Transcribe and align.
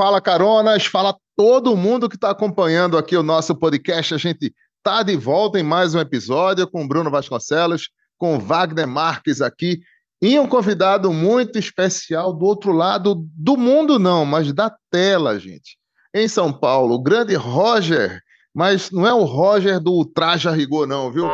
fala 0.00 0.18
caronas, 0.18 0.86
fala 0.86 1.14
todo 1.36 1.76
mundo 1.76 2.08
que 2.08 2.14
está 2.14 2.30
acompanhando 2.30 2.96
aqui 2.96 3.14
o 3.18 3.22
nosso 3.22 3.54
podcast. 3.54 4.14
A 4.14 4.16
gente 4.16 4.50
tá 4.82 5.02
de 5.02 5.14
volta 5.14 5.60
em 5.60 5.62
mais 5.62 5.94
um 5.94 6.00
episódio 6.00 6.66
com 6.66 6.88
Bruno 6.88 7.10
Vasconcelos, 7.10 7.90
com 8.16 8.38
Wagner 8.38 8.88
Marques 8.88 9.42
aqui 9.42 9.80
e 10.22 10.38
um 10.38 10.46
convidado 10.46 11.12
muito 11.12 11.58
especial 11.58 12.32
do 12.32 12.46
outro 12.46 12.72
lado 12.72 13.28
do 13.36 13.58
mundo, 13.58 13.98
não, 13.98 14.24
mas 14.24 14.50
da 14.54 14.74
tela, 14.90 15.38
gente. 15.38 15.76
Em 16.14 16.26
São 16.26 16.50
Paulo, 16.50 16.94
o 16.94 17.02
grande 17.02 17.34
Roger, 17.34 18.22
mas 18.54 18.90
não 18.90 19.06
é 19.06 19.12
o 19.12 19.24
Roger 19.24 19.78
do 19.78 20.02
Traje 20.06 20.48
a 20.48 20.52
Rigor, 20.52 20.86
não, 20.86 21.12
viu? 21.12 21.26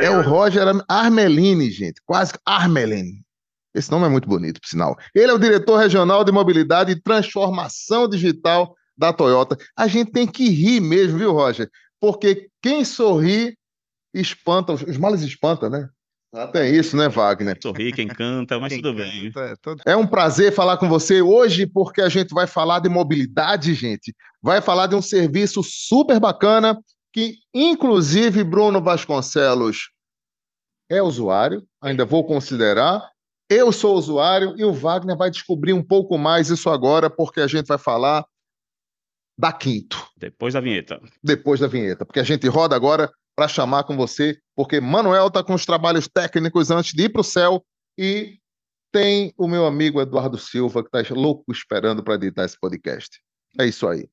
É 0.00 0.08
o 0.08 0.22
Roger 0.22 0.68
Armelini, 0.88 1.72
gente, 1.72 2.00
quase 2.06 2.34
Armelini. 2.46 3.24
Esse 3.74 3.90
nome 3.90 4.06
é 4.06 4.08
muito 4.08 4.28
bonito, 4.28 4.60
por 4.60 4.68
sinal. 4.68 4.96
Ele 5.14 5.30
é 5.30 5.34
o 5.34 5.38
diretor 5.38 5.76
regional 5.76 6.24
de 6.24 6.32
mobilidade 6.32 6.92
e 6.92 7.00
transformação 7.00 8.08
digital 8.08 8.74
da 8.96 9.12
Toyota. 9.12 9.56
A 9.76 9.86
gente 9.86 10.12
tem 10.12 10.26
que 10.26 10.48
rir 10.48 10.80
mesmo, 10.80 11.18
viu, 11.18 11.32
Roger? 11.32 11.70
Porque 12.00 12.48
quem 12.60 12.84
sorri 12.84 13.56
espanta, 14.14 14.72
os 14.72 14.96
males 14.96 15.22
espantam, 15.22 15.70
né? 15.70 15.88
Até 16.34 16.68
isso, 16.68 16.96
né, 16.96 17.08
Wagner? 17.10 17.58
Sorri, 17.62 17.92
quem 17.92 18.08
canta, 18.08 18.58
mas 18.58 18.74
tudo 18.74 18.94
bem. 18.94 19.30
É 19.84 19.94
um 19.94 20.06
prazer 20.06 20.50
falar 20.50 20.78
com 20.78 20.88
você 20.88 21.20
hoje, 21.20 21.66
porque 21.66 22.00
a 22.00 22.08
gente 22.08 22.32
vai 22.32 22.46
falar 22.46 22.78
de 22.78 22.88
mobilidade, 22.88 23.74
gente. 23.74 24.14
Vai 24.40 24.62
falar 24.62 24.86
de 24.86 24.94
um 24.94 25.02
serviço 25.02 25.62
super 25.62 26.18
bacana, 26.18 26.78
que 27.12 27.36
inclusive 27.52 28.42
Bruno 28.42 28.80
Vasconcelos 28.80 29.90
é 30.88 31.02
usuário, 31.02 31.62
ainda 31.82 32.06
vou 32.06 32.24
considerar. 32.24 33.11
Eu 33.54 33.70
sou 33.70 33.94
usuário 33.96 34.54
e 34.56 34.64
o 34.64 34.72
Wagner 34.72 35.14
vai 35.14 35.30
descobrir 35.30 35.74
um 35.74 35.82
pouco 35.82 36.16
mais 36.16 36.48
isso 36.48 36.70
agora, 36.70 37.10
porque 37.10 37.38
a 37.38 37.46
gente 37.46 37.66
vai 37.66 37.76
falar 37.76 38.24
da 39.38 39.52
Quinto. 39.52 40.08
Depois 40.16 40.54
da 40.54 40.60
vinheta. 40.60 40.98
Depois 41.22 41.60
da 41.60 41.66
vinheta, 41.66 42.06
porque 42.06 42.20
a 42.20 42.24
gente 42.24 42.48
roda 42.48 42.74
agora 42.74 43.12
para 43.36 43.48
chamar 43.48 43.84
com 43.84 43.94
você, 43.94 44.38
porque 44.56 44.80
Manuel 44.80 45.26
está 45.26 45.44
com 45.44 45.52
os 45.52 45.66
trabalhos 45.66 46.08
técnicos 46.08 46.70
antes 46.70 46.94
de 46.94 47.02
ir 47.02 47.08
para 47.10 47.20
o 47.20 47.24
céu 47.24 47.62
e 47.98 48.38
tem 48.90 49.34
o 49.36 49.46
meu 49.46 49.66
amigo 49.66 50.00
Eduardo 50.00 50.38
Silva 50.38 50.82
que 50.82 50.96
está 50.96 51.14
louco 51.14 51.52
esperando 51.52 52.02
para 52.02 52.14
editar 52.14 52.46
esse 52.46 52.58
podcast. 52.58 53.20
É 53.60 53.66
isso 53.66 53.86
aí. 53.86 54.08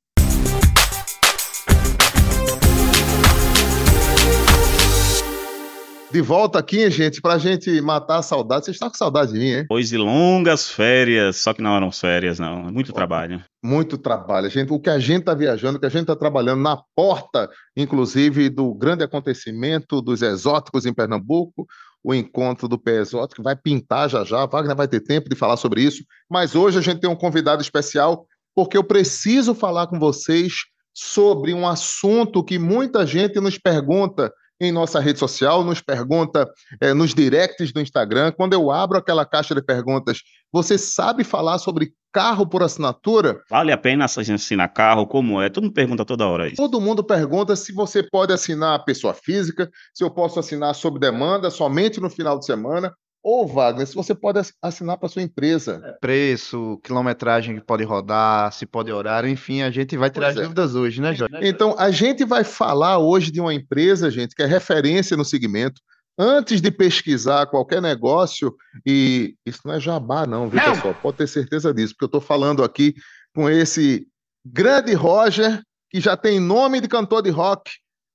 De 6.12 6.22
volta 6.22 6.58
aqui, 6.58 6.90
gente, 6.90 7.22
para 7.22 7.36
a 7.36 7.38
gente 7.38 7.80
matar 7.82 8.18
a 8.18 8.22
saudade. 8.24 8.66
Você 8.66 8.72
está 8.72 8.90
com 8.90 8.98
saudade 8.98 9.32
de 9.32 9.38
mim, 9.38 9.52
hein? 9.52 9.66
Pois 9.70 9.90
de 9.90 9.98
longas 9.98 10.68
férias, 10.68 11.38
só 11.38 11.54
que 11.54 11.62
não 11.62 11.76
eram 11.76 11.92
férias, 11.92 12.40
não. 12.40 12.68
É 12.68 12.72
muito 12.72 12.92
trabalho. 12.92 13.44
Muito 13.64 13.96
trabalho. 13.96 14.50
Gente, 14.50 14.74
o 14.74 14.80
que 14.80 14.90
a 14.90 14.98
gente 14.98 15.20
está 15.20 15.36
viajando, 15.36 15.78
o 15.78 15.80
que 15.80 15.86
a 15.86 15.90
gente 15.90 16.02
está 16.02 16.16
trabalhando 16.16 16.64
na 16.64 16.82
porta, 16.96 17.48
inclusive, 17.78 18.50
do 18.50 18.74
grande 18.74 19.04
acontecimento 19.04 20.02
dos 20.02 20.24
exóticos 20.24 20.88
em 20.88 20.94
Pernambuco, 20.94 21.68
o 22.04 22.12
encontro 22.12 22.68
do 22.68 22.80
pé 22.80 23.02
exótico, 23.02 23.44
vai 23.44 23.56
pintar 23.56 24.10
já 24.10 24.24
já. 24.24 24.48
Wagner 24.48 24.76
vai 24.76 24.88
ter 24.88 25.02
tempo 25.02 25.30
de 25.30 25.36
falar 25.36 25.58
sobre 25.58 25.84
isso. 25.84 26.04
Mas 26.28 26.56
hoje 26.56 26.80
a 26.80 26.82
gente 26.82 27.02
tem 27.02 27.10
um 27.10 27.16
convidado 27.16 27.62
especial, 27.62 28.26
porque 28.56 28.76
eu 28.76 28.84
preciso 28.84 29.54
falar 29.54 29.86
com 29.86 30.00
vocês 30.00 30.54
sobre 30.92 31.54
um 31.54 31.68
assunto 31.68 32.44
que 32.44 32.58
muita 32.58 33.06
gente 33.06 33.40
nos 33.40 33.60
pergunta 33.60 34.34
em 34.60 34.72
nossa 34.72 35.00
rede 35.00 35.20
social, 35.20 35.64
nos 35.64 35.82
pergunta 35.82 36.50
é, 36.82 36.94
nos 36.94 37.14
directs 37.14 37.72
do 37.72 37.80
Instagram. 37.80 38.32
Quando 38.32 38.54
eu 38.54 38.70
abro 38.70 38.98
aquela 38.98 39.26
caixa 39.26 39.56
de 39.56 39.62
perguntas, 39.62 40.22
você 40.52 40.78
sabe 40.78 41.24
falar 41.24 41.58
sobre 41.60 41.94
carro 42.12 42.48
por 42.48 42.64
assinatura? 42.64 43.42
Vale 43.50 43.72
a 43.72 43.78
pena 43.78 44.06
assinar 44.06 44.74
carro? 44.74 45.08
Como 45.08 45.42
é? 45.42 45.50
Todo 45.50 45.64
mundo 45.64 45.74
pergunta 45.74 46.04
toda 46.04 46.28
hora 46.28 46.48
isso. 46.48 46.56
Todo 46.56 46.82
mundo 46.82 47.04
pergunta 47.04 47.56
se 47.56 47.72
você 47.72 48.04
pode 48.04 48.34
assinar 48.34 48.76
a 48.76 48.84
pessoa 48.84 49.14
física, 49.14 49.70
se 49.94 50.04
eu 50.04 50.12
posso 50.12 50.40
assinar 50.40 50.74
sob 50.76 51.00
demanda 51.00 51.50
somente 51.50 52.02
no 52.02 52.10
final 52.10 52.38
de 52.38 52.46
semana, 52.46 52.94
ou, 53.30 53.48
Wagner, 53.48 53.86
se 53.86 53.94
você 53.94 54.16
pode 54.16 54.40
assinar 54.62 54.98
para 54.98 55.08
sua 55.08 55.22
empresa. 55.22 55.80
É, 55.84 55.92
preço, 55.94 56.80
quilometragem 56.84 57.56
que 57.56 57.62
pode 57.62 57.84
rodar, 57.84 58.52
se 58.52 58.66
pode 58.66 58.92
horário, 58.92 59.30
enfim, 59.30 59.62
a 59.62 59.70
gente 59.70 59.96
vai 59.96 60.10
tirar 60.10 60.30
as 60.30 60.38
é. 60.38 60.42
dúvidas 60.42 60.74
hoje, 60.74 61.00
né, 61.00 61.14
Jorge? 61.14 61.36
Então, 61.42 61.76
a 61.78 61.92
gente 61.92 62.26
vai 62.26 62.44
falar 62.44 62.98
hoje 62.98 63.32
de 63.32 63.40
uma 63.40 63.54
empresa, 63.54 64.10
gente, 64.10 64.34
que 64.34 64.42
é 64.42 64.46
referência 64.48 65.16
no 65.16 65.24
segmento. 65.24 65.80
Antes 66.18 66.60
de 66.60 66.72
pesquisar 66.72 67.46
qualquer 67.46 67.82
negócio, 67.82 68.54
e 68.86 69.36
isso 69.46 69.62
não 69.64 69.74
é 69.76 69.80
jabá, 69.80 70.26
não, 70.26 70.50
viu, 70.50 70.60
não. 70.60 70.74
pessoal? 70.74 70.96
Pode 70.96 71.18
ter 71.18 71.28
certeza 71.28 71.74
disso, 71.74 71.94
porque 71.94 72.06
eu 72.06 72.18
estou 72.18 72.22
falando 72.22 72.64
aqui 72.64 72.96
com 73.34 73.48
esse 73.48 74.08
grande 74.44 74.94
Roger, 74.94 75.62
que 75.92 76.02
já 76.02 76.18
tem 76.18 76.40
nome 76.40 76.82
de 76.82 76.88
cantor 76.88 77.22
de 77.22 77.30
rock, 77.30 77.72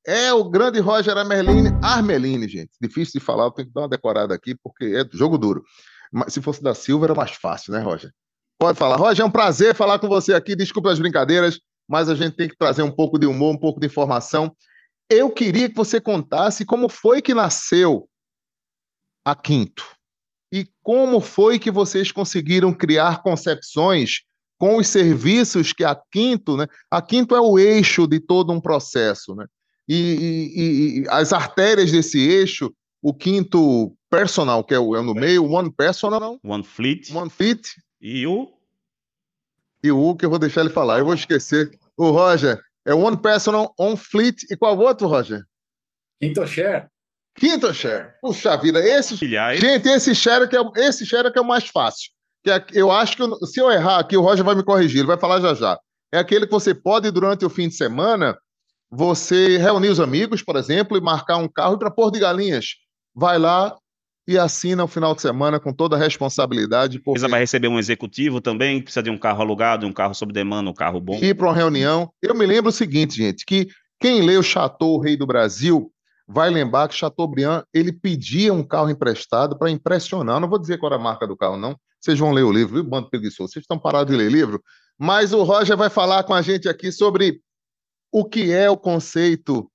é 0.06 0.32
o 0.32 0.44
grande 0.44 0.81
Roger 0.81 1.16
Armelini, 1.16 1.70
Armelini, 1.82 2.48
gente. 2.48 2.72
Difícil 2.81 3.19
de 3.19 3.25
falar, 3.25 3.44
eu 3.44 3.50
tenho 3.50 3.69
que 3.69 3.75
dar 3.75 3.82
uma 3.82 3.88
decorada 3.88 4.34
aqui, 4.34 4.54
porque 4.62 4.84
é 4.84 5.16
jogo 5.16 5.38
duro. 5.38 5.65
Mas 6.12 6.32
se 6.32 6.42
fosse 6.42 6.62
da 6.62 6.75
Silva, 6.75 7.06
era 7.06 7.15
mais 7.15 7.32
fácil, 7.32 7.72
né, 7.72 7.81
Roger? 7.81 8.12
Pode 8.59 8.78
falar. 8.78 8.97
Roger, 8.97 9.25
é 9.25 9.26
um 9.26 9.31
prazer 9.31 9.75
falar 9.75 9.98
com 9.98 10.09
você 10.09 10.32
aqui. 10.32 10.54
Desculpa 10.54 10.93
as 10.93 10.98
brincadeiras, 10.98 11.59
mas 11.88 12.09
a 12.09 12.14
gente 12.14 12.37
tem 12.37 12.48
que 12.48 12.56
trazer 12.56 12.82
um 12.82 12.91
pouco 12.91 13.19
de 13.19 13.26
humor, 13.26 13.54
um 13.54 13.59
pouco 13.59 13.81
de 13.81 13.87
informação. 13.87 14.54
Eu 15.10 15.31
queria 15.31 15.69
que 15.69 15.75
você 15.75 16.00
contasse 16.00 16.64
como 16.64 16.88
foi 16.88 17.20
que 17.20 17.34
nasceu 17.34 18.09
a 19.25 19.34
Quinto. 19.34 19.84
E 20.53 20.69
como 20.82 21.20
foi 21.20 21.59
que 21.59 21.70
vocês 21.70 22.12
conseguiram 22.12 22.72
criar 22.72 23.22
concepções 23.22 24.22
com 24.56 24.76
os 24.76 24.87
serviços 24.87 25.72
que 25.72 25.82
a 25.82 26.00
Quinto, 26.12 26.56
né? 26.56 26.66
A 26.91 27.03
Quinto 27.03 27.34
é 27.34 27.41
o 27.41 27.59
eixo 27.59 28.06
de 28.06 28.20
todo 28.20 28.53
um 28.53 28.60
processo, 28.60 29.34
né? 29.34 29.47
E, 29.89 29.97
e, 29.97 31.00
e, 31.00 31.05
as 31.09 31.33
artérias 31.33 31.93
desse 31.93 32.19
eixo, 32.19 32.72
o 33.03 33.12
quinto 33.12 33.95
personal, 34.11 34.65
que 34.65 34.75
é 34.75 34.78
o, 34.78 34.97
é 34.97 35.03
no 35.03 35.15
meio, 35.15 35.45
one 35.45 35.71
personal, 35.71 36.39
one 36.43 36.65
fleet, 36.65 37.12
one 37.12 37.28
fleet, 37.28 37.61
e 38.00 38.27
o 38.27 38.55
e 39.83 39.93
o 39.93 40.17
que 40.17 40.25
eu 40.25 40.31
vou 40.31 40.39
deixar 40.39 40.62
ele 40.62 40.71
falar, 40.71 40.99
eu 40.99 41.05
vou 41.05 41.12
esquecer. 41.12 41.78
O 41.94 42.11
Roger 42.11 42.59
é 42.87 42.94
one 42.94 43.19
personal, 43.19 43.75
on 43.78 43.97
fleet 43.97 44.43
e 44.50 44.56
qual 44.56 44.78
outro, 44.78 45.06
Roger? 45.06 45.44
Quinto 46.19 46.47
share. 46.47 46.87
Quinto 47.34 47.75
share. 47.75 48.15
Puxa 48.23 48.56
vida, 48.56 48.81
esse, 48.81 49.15
gente, 49.15 49.87
esse 49.87 50.15
share 50.15 50.49
que 50.49 50.56
é 50.56 50.87
esse 50.87 51.05
share 51.05 51.31
que 51.31 51.39
é 51.39 51.43
o 51.43 51.47
mais 51.47 51.69
fácil. 51.69 52.11
Que 52.43 52.50
é, 52.50 52.65
eu 52.73 52.91
acho 52.91 53.15
que 53.15 53.47
se 53.47 53.61
eu 53.61 53.71
errar 53.71 53.99
aqui, 53.99 54.17
o 54.17 54.23
Roger 54.23 54.43
vai 54.43 54.55
me 54.55 54.65
corrigir, 54.65 55.00
ele 55.00 55.06
vai 55.06 55.19
falar 55.19 55.41
já 55.41 55.53
já. 55.53 55.78
É 56.11 56.19
aquele 56.19 56.47
que 56.47 56.53
você 56.53 56.75
pode 56.75 57.11
durante 57.11 57.44
o 57.44 57.50
fim 57.50 57.69
de 57.69 57.75
semana 57.75 58.39
você 58.94 59.59
reunir 59.59 59.88
os 59.88 59.99
amigos, 59.99 60.43
por 60.43 60.56
exemplo, 60.56 60.97
e 60.97 61.00
marcar 61.00 61.37
um 61.38 61.49
carro 61.49 61.78
para 61.78 61.91
Pôr 61.91 62.10
de 62.12 62.21
Galinhas. 62.21 62.77
Vai 63.15 63.38
lá 63.38 63.77
e 64.27 64.38
assina 64.38 64.84
o 64.84 64.88
final 64.88 65.15
de 65.15 65.21
semana 65.21 65.59
com 65.59 65.72
toda 65.72 65.97
a 65.97 65.99
responsabilidade. 65.99 66.99
Porque... 66.99 67.12
Precisa 67.12 67.28
vai 67.28 67.41
receber 67.41 67.69
um 67.69 67.78
executivo 67.78 68.41
também, 68.41 68.81
precisa 68.81 69.03
de 69.03 69.10
um 69.10 69.19
carro 69.19 69.43
alugado, 69.43 69.87
um 69.87 69.93
carro 69.93 70.15
sob 70.15 70.32
demanda, 70.32 70.71
um 70.71 70.75
carro 70.75 71.00
bom. 71.00 71.19
Ir 71.21 71.34
para 71.34 71.49
uma 71.49 71.55
reunião. 71.55 72.10
Eu 72.22 72.34
me 72.34 72.47
lembro 72.47 72.71
o 72.71 72.72
seguinte, 72.72 73.16
gente, 73.16 73.44
que 73.44 73.69
quem 74.00 74.22
lê 74.22 74.37
o 74.37 74.43
Chateau, 74.43 74.94
o 74.94 75.00
Rei 75.00 75.16
do 75.16 75.26
Brasil, 75.26 75.91
vai 76.26 76.49
lembrar 76.49 76.88
que 76.88 76.94
Chateaubriand 76.94 77.65
ele 77.72 77.93
pedia 77.93 78.53
um 78.53 78.62
carro 78.62 78.91
emprestado 78.91 79.59
para 79.59 79.71
impressionar. 79.71 80.41
Não 80.41 80.49
vou 80.49 80.59
dizer 80.59 80.78
qual 80.78 80.93
era 80.93 81.00
a 81.00 81.05
marca 81.05 81.26
do 81.26 81.37
carro, 81.37 81.56
não. 81.56 81.76
Vocês 82.00 82.19
vão 82.19 82.32
ler 82.32 82.43
o 82.43 82.53
livro, 82.53 82.75
viu, 82.75 82.84
bando 82.84 83.11
preguiçoso? 83.11 83.53
Vocês 83.53 83.62
estão 83.62 83.78
parados 83.78 84.15
de 84.15 84.16
ler 84.16 84.31
livro? 84.31 84.62
Mas 84.99 85.32
o 85.32 85.43
Roger 85.43 85.76
vai 85.76 85.91
falar 85.91 86.22
com 86.25 86.32
a 86.32 86.43
gente 86.43 86.69
aqui 86.69 86.93
sobre 86.93 87.41
o 88.14 88.25
que 88.25 88.52
é 88.52 88.70
o 88.70 88.76
conceito 88.76 89.69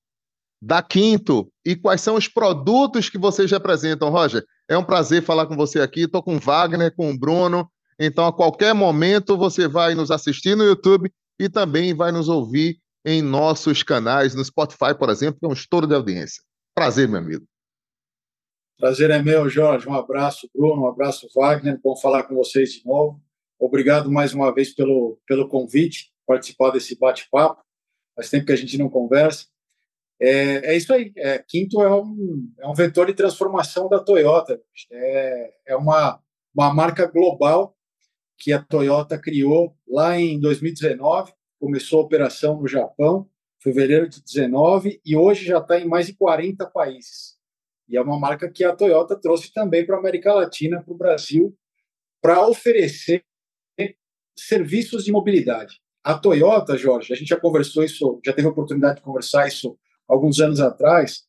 da 0.61 0.81
Quinto 0.81 1.51
e 1.65 1.75
quais 1.75 1.99
são 1.99 2.15
os 2.15 2.29
produtos 2.29 3.09
que 3.09 3.17
vocês 3.17 3.51
representam, 3.51 4.09
Roger. 4.09 4.45
É 4.65 4.77
um 4.77 4.83
prazer 4.83 5.21
falar 5.21 5.45
com 5.45 5.57
você 5.57 5.81
aqui. 5.81 6.03
Estou 6.03 6.23
com 6.23 6.37
o 6.37 6.39
Wagner, 6.39 6.95
com 6.95 7.11
o 7.11 7.19
Bruno. 7.19 7.69
Então, 7.99 8.25
a 8.25 8.31
qualquer 8.31 8.73
momento, 8.73 9.35
você 9.35 9.67
vai 9.67 9.93
nos 9.93 10.09
assistir 10.09 10.55
no 10.55 10.63
YouTube 10.63 11.11
e 11.37 11.49
também 11.49 11.93
vai 11.93 12.13
nos 12.13 12.29
ouvir 12.29 12.79
em 13.05 13.21
nossos 13.21 13.83
canais, 13.83 14.33
no 14.33 14.45
Spotify, 14.45 14.97
por 14.97 15.09
exemplo, 15.09 15.37
que 15.37 15.45
é 15.45 15.49
um 15.49 15.53
estouro 15.53 15.85
de 15.85 15.93
audiência. 15.93 16.41
Prazer, 16.73 17.09
meu 17.09 17.19
amigo. 17.19 17.43
Prazer 18.79 19.09
é 19.09 19.21
meu, 19.21 19.49
Jorge. 19.49 19.85
Um 19.85 19.93
abraço, 19.93 20.49
Bruno. 20.55 20.83
Um 20.83 20.87
abraço, 20.87 21.27
Wagner. 21.35 21.77
Bom 21.83 21.97
falar 21.97 22.23
com 22.23 22.35
vocês 22.35 22.71
de 22.71 22.85
novo. 22.85 23.21
Obrigado 23.59 24.09
mais 24.09 24.33
uma 24.33 24.53
vez 24.53 24.73
pelo, 24.73 25.19
pelo 25.27 25.49
convite, 25.49 26.13
participar 26.25 26.69
desse 26.69 26.97
bate-papo 26.97 27.61
faz 28.19 28.29
tempo 28.29 28.45
que 28.45 28.51
a 28.51 28.57
gente 28.57 28.77
não 28.77 28.89
conversa. 28.89 29.47
É, 30.21 30.73
é 30.73 30.77
isso 30.77 30.93
aí. 30.93 31.13
É, 31.15 31.39
Quinto 31.39 31.81
é 31.81 31.89
um, 31.89 32.51
é 32.59 32.67
um 32.67 32.73
vetor 32.73 33.07
de 33.07 33.13
transformação 33.13 33.87
da 33.87 33.99
Toyota. 33.99 34.61
É, 34.91 35.53
é 35.67 35.75
uma, 35.77 36.21
uma 36.53 36.73
marca 36.73 37.05
global 37.07 37.73
que 38.37 38.51
a 38.51 38.61
Toyota 38.61 39.17
criou 39.17 39.73
lá 39.87 40.19
em 40.19 40.39
2019, 40.39 41.33
começou 41.59 41.99
a 41.99 42.03
operação 42.03 42.59
no 42.59 42.67
Japão, 42.67 43.29
fevereiro 43.61 44.07
de 44.07 44.21
19, 44.21 45.01
e 45.05 45.15
hoje 45.15 45.45
já 45.45 45.59
está 45.59 45.79
em 45.79 45.87
mais 45.87 46.07
de 46.07 46.13
40 46.13 46.69
países. 46.69 47.37
E 47.87 47.97
é 47.97 48.01
uma 48.01 48.19
marca 48.19 48.51
que 48.51 48.63
a 48.63 48.75
Toyota 48.75 49.19
trouxe 49.19 49.51
também 49.53 49.85
para 49.85 49.95
a 49.95 49.99
América 49.99 50.33
Latina, 50.33 50.81
para 50.83 50.93
o 50.93 50.97
Brasil, 50.97 51.57
para 52.21 52.45
oferecer 52.45 53.23
serviços 54.37 55.03
de 55.03 55.11
mobilidade. 55.11 55.81
A 56.03 56.17
Toyota, 56.17 56.77
Jorge, 56.77 57.13
a 57.13 57.15
gente 57.15 57.27
já 57.27 57.39
conversou 57.39 57.83
isso, 57.83 58.19
já 58.25 58.33
teve 58.33 58.47
a 58.47 58.51
oportunidade 58.51 58.97
de 58.97 59.01
conversar 59.01 59.47
isso 59.47 59.77
alguns 60.07 60.39
anos 60.39 60.59
atrás. 60.59 61.23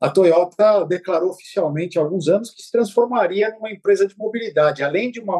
A 0.00 0.10
Toyota 0.10 0.84
declarou 0.84 1.30
oficialmente 1.30 1.98
há 1.98 2.02
alguns 2.02 2.28
anos 2.28 2.50
que 2.50 2.62
se 2.62 2.70
transformaria 2.70 3.50
numa 3.50 3.70
empresa 3.70 4.06
de 4.06 4.16
mobilidade. 4.18 4.82
Além 4.82 5.10
de 5.10 5.20
uma, 5.20 5.38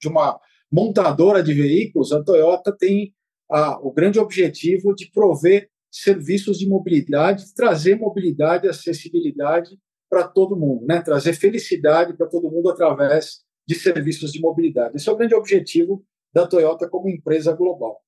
de 0.00 0.08
uma 0.08 0.40
montadora 0.70 1.42
de 1.42 1.52
veículos, 1.52 2.12
a 2.12 2.22
Toyota 2.22 2.74
tem 2.76 3.12
a, 3.50 3.78
o 3.80 3.92
grande 3.92 4.18
objetivo 4.18 4.94
de 4.94 5.10
prover 5.10 5.68
serviços 5.90 6.58
de 6.58 6.68
mobilidade, 6.68 7.54
trazer 7.54 7.96
mobilidade 7.96 8.68
acessibilidade 8.68 9.78
para 10.08 10.28
todo 10.28 10.56
mundo, 10.56 10.86
né? 10.86 11.00
trazer 11.00 11.32
felicidade 11.34 12.16
para 12.16 12.26
todo 12.26 12.50
mundo 12.50 12.70
através 12.70 13.40
de 13.66 13.74
serviços 13.74 14.32
de 14.32 14.40
mobilidade. 14.40 14.96
Esse 14.96 15.08
é 15.08 15.12
o 15.12 15.16
grande 15.16 15.34
objetivo 15.34 16.04
da 16.32 16.46
Toyota 16.46 16.88
como 16.88 17.08
empresa 17.08 17.52
global. 17.52 18.05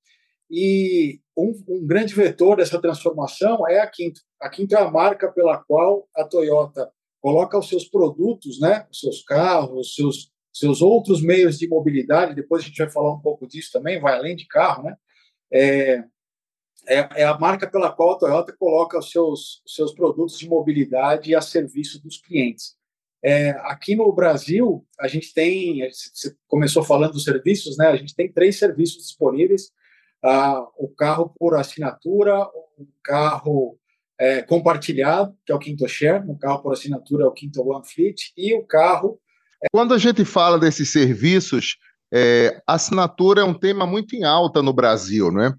E 0.50 1.21
um, 1.37 1.53
um, 1.69 1.87
grande 1.87 2.15
vetor 2.15 2.56
dessa 2.56 2.81
transformação 2.81 3.69
é 3.69 3.81
a 3.81 3.87
Quinto. 3.87 4.21
A 4.41 4.49
Quinto 4.49 4.75
é 4.75 4.81
a 4.81 4.91
marca 4.91 5.31
pela 5.31 5.59
qual 5.59 6.09
a 6.15 6.25
Toyota 6.25 6.91
coloca 7.21 7.59
os 7.59 7.69
seus 7.69 7.85
produtos, 7.85 8.61
né, 8.61 8.87
os 8.91 9.00
seus 9.00 9.23
carros, 9.23 9.89
os 9.89 9.95
seus, 9.95 10.33
seus 10.53 10.81
outros 10.81 11.23
meios 11.23 11.59
de 11.59 11.69
mobilidade. 11.69 12.35
Depois 12.35 12.62
a 12.62 12.67
gente 12.67 12.79
vai 12.79 12.91
falar 12.91 13.12
um 13.12 13.21
pouco 13.21 13.47
disso 13.47 13.71
também, 13.73 14.00
vai 14.00 14.17
além 14.17 14.37
de 14.37 14.47
carro, 14.47 14.85
né? 14.85 14.97
É, 15.53 16.05
é, 16.87 17.09
é 17.17 17.25
a 17.25 17.39
marca 17.39 17.69
pela 17.71 17.93
qual 17.93 18.12
a 18.12 18.19
Toyota 18.19 18.56
coloca 18.59 18.99
os 18.99 19.11
seus, 19.11 19.62
os 19.67 19.75
seus 19.75 19.93
produtos 19.93 20.39
de 20.39 20.49
mobilidade 20.49 21.35
a 21.35 21.41
serviço 21.41 22.03
dos 22.03 22.19
clientes. 22.19 22.77
É, 23.23 23.50
aqui 23.65 23.97
no 23.97 24.12
Brasil, 24.12 24.87
a 24.99 25.09
gente 25.09 25.35
tem, 25.35 25.81
você 25.91 26.35
começou 26.47 26.85
falando 26.85 27.12
dos 27.12 27.25
serviços, 27.25 27.77
né? 27.77 27.89
A 27.89 27.97
gente 27.97 28.15
tem 28.15 28.33
três 28.33 28.59
serviços 28.59 29.03
disponíveis: 29.03 29.73
ah, 30.23 30.67
o 30.76 30.88
carro 30.88 31.32
por 31.38 31.55
assinatura, 31.55 32.43
o 32.76 32.87
carro 33.03 33.79
é, 34.19 34.43
compartilhado, 34.43 35.37
que 35.44 35.53
é 35.53 35.55
o 35.55 35.59
Quinto 35.59 35.88
Share, 35.88 36.25
o 36.29 36.37
carro 36.37 36.62
por 36.62 36.73
assinatura 36.73 37.25
é 37.25 37.26
o 37.26 37.32
Quinto 37.32 37.62
One 37.62 37.87
Fleet, 37.87 38.32
e 38.37 38.55
o 38.55 38.65
carro. 38.65 39.19
É 39.62 39.67
Quando 39.73 39.94
a 39.94 39.99
gente 39.99 40.25
fala 40.25 40.59
desses 40.59 40.91
serviços, 40.91 41.76
é, 42.12 42.61
assinatura 42.67 43.43
é 43.43 43.44
um 43.44 43.55
tema 43.55 43.87
muito 43.87 44.17
em 44.17 44.25
alta 44.25 44.62
no 44.62 44.73
Brasil, 44.73 45.31
não 45.31 45.43
é? 45.43 45.55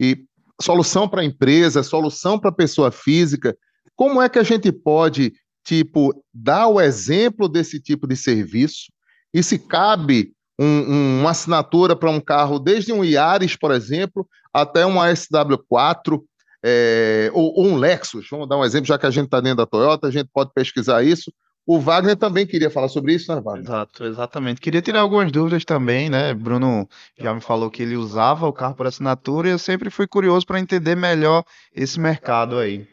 E 0.00 0.24
solução 0.60 1.08
para 1.08 1.24
empresa, 1.24 1.82
solução 1.82 2.38
para 2.38 2.52
pessoa 2.52 2.90
física. 2.90 3.56
Como 3.94 4.20
é 4.20 4.28
que 4.28 4.38
a 4.38 4.42
gente 4.42 4.72
pode 4.72 5.32
tipo, 5.64 6.12
dar 6.32 6.68
o 6.68 6.80
exemplo 6.80 7.48
desse 7.48 7.80
tipo 7.80 8.06
de 8.06 8.16
serviço 8.16 8.92
e 9.32 9.42
se 9.42 9.58
cabe 9.58 10.32
um, 10.60 10.66
um, 10.66 11.20
uma 11.20 11.30
assinatura 11.30 11.96
para 11.96 12.10
um 12.10 12.20
carro, 12.20 12.58
desde 12.58 12.92
um 12.92 13.02
Yaris, 13.02 13.56
por 13.56 13.72
exemplo, 13.72 14.28
até 14.52 14.84
um 14.84 14.96
SW4 14.96 16.20
é, 16.62 17.30
ou, 17.32 17.54
ou, 17.56 17.66
um 17.66 17.76
Lexus. 17.76 18.26
Vamos 18.30 18.46
dar 18.46 18.58
um 18.58 18.64
exemplo, 18.64 18.86
já 18.86 18.98
que 18.98 19.06
a 19.06 19.10
gente 19.10 19.24
está 19.24 19.40
dentro 19.40 19.56
da 19.56 19.66
Toyota, 19.66 20.06
a 20.06 20.10
gente 20.10 20.28
pode 20.30 20.52
pesquisar 20.52 21.02
isso. 21.02 21.32
O 21.66 21.78
Wagner 21.78 22.16
também 22.16 22.46
queria 22.46 22.70
falar 22.70 22.88
sobre 22.88 23.14
isso, 23.14 23.34
né, 23.34 23.40
Wagner? 23.40 23.64
Exato, 23.64 24.04
exatamente. 24.04 24.60
Queria 24.60 24.82
tirar 24.82 25.00
algumas 25.00 25.32
dúvidas 25.32 25.64
também, 25.64 26.10
né? 26.10 26.34
Bruno 26.34 26.86
já 27.18 27.32
me 27.32 27.40
falou 27.40 27.70
que 27.70 27.82
ele 27.82 27.96
usava 27.96 28.46
o 28.46 28.52
carro 28.52 28.74
por 28.74 28.86
assinatura 28.86 29.48
e 29.48 29.52
eu 29.52 29.58
sempre 29.58 29.88
fui 29.88 30.06
curioso 30.06 30.44
para 30.44 30.60
entender 30.60 30.94
melhor 30.94 31.42
esse 31.74 31.98
mercado 31.98 32.58
aí. 32.58 32.86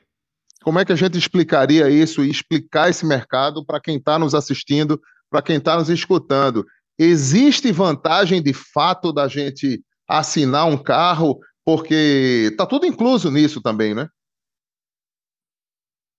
Como 0.63 0.79
é 0.79 0.85
que 0.85 0.91
a 0.91 0.97
gente 0.97 1.17
explicaria 1.17 1.89
isso 1.89 2.23
e 2.23 2.29
explicar 2.29 2.89
esse 2.89 3.05
mercado 3.05 3.65
para 3.65 3.79
quem 3.79 3.97
está 3.97 4.19
nos 4.19 4.35
assistindo, 4.35 5.01
para 5.29 5.41
quem 5.41 5.57
está 5.57 5.77
nos 5.77 5.89
escutando? 5.89 6.65
Existe 6.99 7.71
vantagem 7.71 8.41
de 8.41 8.53
fato 8.53 9.13
da 9.13 9.27
gente 9.27 9.83
assinar 10.07 10.67
um 10.67 10.81
carro, 10.81 11.39
porque 11.63 12.49
está 12.51 12.65
tudo 12.65 12.85
incluso 12.85 13.29
nisso 13.29 13.61
também, 13.61 13.93
né? 13.93 14.07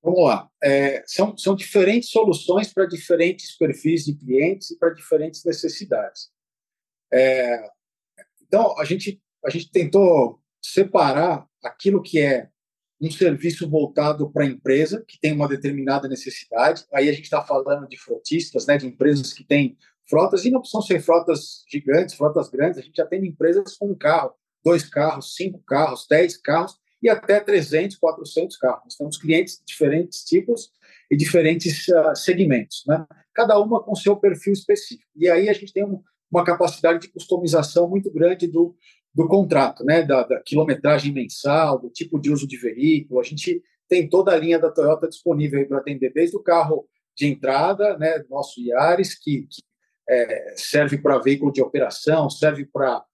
Vamos 0.03 0.25
lá. 0.25 0.49
É, 0.63 1.03
são, 1.07 1.37
são 1.37 1.57
diferentes 1.57 2.11
soluções 2.11 2.73
para 2.73 2.87
diferentes 2.87 3.57
perfis 3.57 4.05
de 4.05 4.15
clientes 4.15 4.71
e 4.71 4.79
para 4.79 4.95
diferentes 4.95 5.45
necessidades. 5.45 6.31
É, 7.13 7.69
então, 8.43 8.79
a 8.79 8.85
gente, 8.85 9.21
a 9.45 9.51
gente 9.51 9.71
tentou 9.71 10.41
separar 10.63 11.47
aquilo 11.63 12.03
que 12.03 12.21
é 12.21 12.49
um 13.01 13.11
serviço 13.11 13.69
voltado 13.69 14.31
para 14.31 14.45
a 14.45 14.49
empresa, 14.49 15.05
que 15.07 15.19
tem 15.21 15.33
uma 15.33 15.49
determinada 15.49 16.09
necessidade. 16.09 16.85
Aí 16.93 17.09
a 17.09 17.13
gente 17.13 17.25
está 17.25 17.45
falando 17.45 17.87
de 17.87 17.97
frotistas, 17.97 18.67
né, 18.67 18.77
de 18.77 18.87
empresas 18.87 19.33
que 19.33 19.45
têm 19.45 19.77
frotas, 20.09 20.45
e 20.45 20.51
não 20.51 20.61
precisam 20.61 20.83
ser 20.83 21.01
frotas 21.01 21.65
gigantes, 21.71 22.15
frotas 22.15 22.49
grandes. 22.49 22.79
A 22.79 22.83
gente 22.83 22.97
já 22.97 23.07
tem 23.07 23.25
empresas 23.27 23.77
com 23.77 23.91
um 23.91 23.95
carro, 23.95 24.33
dois 24.65 24.85
carros, 24.89 25.35
cinco 25.35 25.63
carros, 25.67 26.07
dez 26.09 26.37
carros, 26.37 26.77
e 27.03 27.09
até 27.09 27.39
300, 27.39 27.97
400 27.97 28.57
carros. 28.57 28.83
Nós 28.85 28.97
temos 28.97 29.19
clientes 29.19 29.59
de 29.59 29.65
diferentes 29.67 30.25
tipos 30.25 30.71
e 31.11 31.17
diferentes 31.17 31.87
uh, 31.89 32.15
segmentos, 32.15 32.83
né? 32.87 33.07
cada 33.33 33.59
uma 33.61 33.81
com 33.83 33.95
seu 33.95 34.17
perfil 34.17 34.53
específico. 34.53 35.09
E 35.15 35.31
aí 35.31 35.49
a 35.49 35.53
gente 35.53 35.73
tem 35.73 35.85
um, 35.85 36.03
uma 36.31 36.45
capacidade 36.45 37.01
de 37.01 37.09
customização 37.09 37.89
muito 37.89 38.11
grande 38.11 38.49
do, 38.49 38.75
do 39.15 39.29
contrato, 39.29 39.85
né, 39.85 40.03
da, 40.03 40.25
da, 40.25 40.41
quilometragem 40.41 41.13
mensal, 41.13 41.79
do 41.79 41.89
tipo 41.89 42.19
de 42.19 42.33
uso 42.33 42.49
de 42.49 42.57
veículo. 42.57 43.21
A 43.21 43.25
gente 43.25 43.63
tem 43.89 44.09
toda 44.09 44.33
a 44.33 44.37
linha 44.37 44.59
da 44.59 44.71
Toyota 44.71 45.09
disponível 45.09 45.67
para 45.69 45.79
atender, 45.79 46.13
desde 46.13 46.37
o 46.37 46.43
carro 46.43 46.89
de 47.17 47.27
entrada, 47.27 47.97
né, 47.97 48.25
nosso 48.29 48.61
Yaris, 48.61 49.15
que, 49.15 49.43
que 49.43 49.63
é, 50.09 50.55
serve 50.57 50.99
para 50.99 51.19
veículo 51.19 51.53
de 51.53 51.61
operação, 51.61 52.31
serve 52.31 52.65
para 52.67 53.05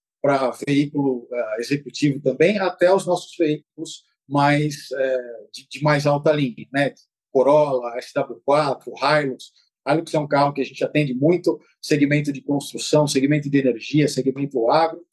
veículo 0.67 1.29
uh, 1.31 1.61
executivo 1.61 2.21
também, 2.21 2.59
até 2.59 2.93
os 2.93 3.05
nossos 3.07 3.37
veículos 3.37 4.05
mais 4.29 4.91
uh, 4.93 5.51
de, 5.53 5.67
de, 5.69 5.83
mais 5.83 6.07
alta 6.07 6.33
linha, 6.33 6.67
né? 6.73 6.95
Corolla, 7.33 7.97
SW4, 7.99 8.85
Hilux. 8.87 9.53
Hilux 9.87 10.15
é 10.15 10.19
um 10.19 10.29
carro 10.29 10.53
que 10.53 10.63
a 10.63 10.65
gente 10.65 10.83
atende 10.85 11.13
muito 11.13 11.61
segmento 11.83 12.33
de 12.33 12.41
construção, 12.41 13.09
segmento 13.09 13.51
de 13.51 13.59
energia, 13.59 14.09
segmento 14.09 14.71
agro. 14.71 15.05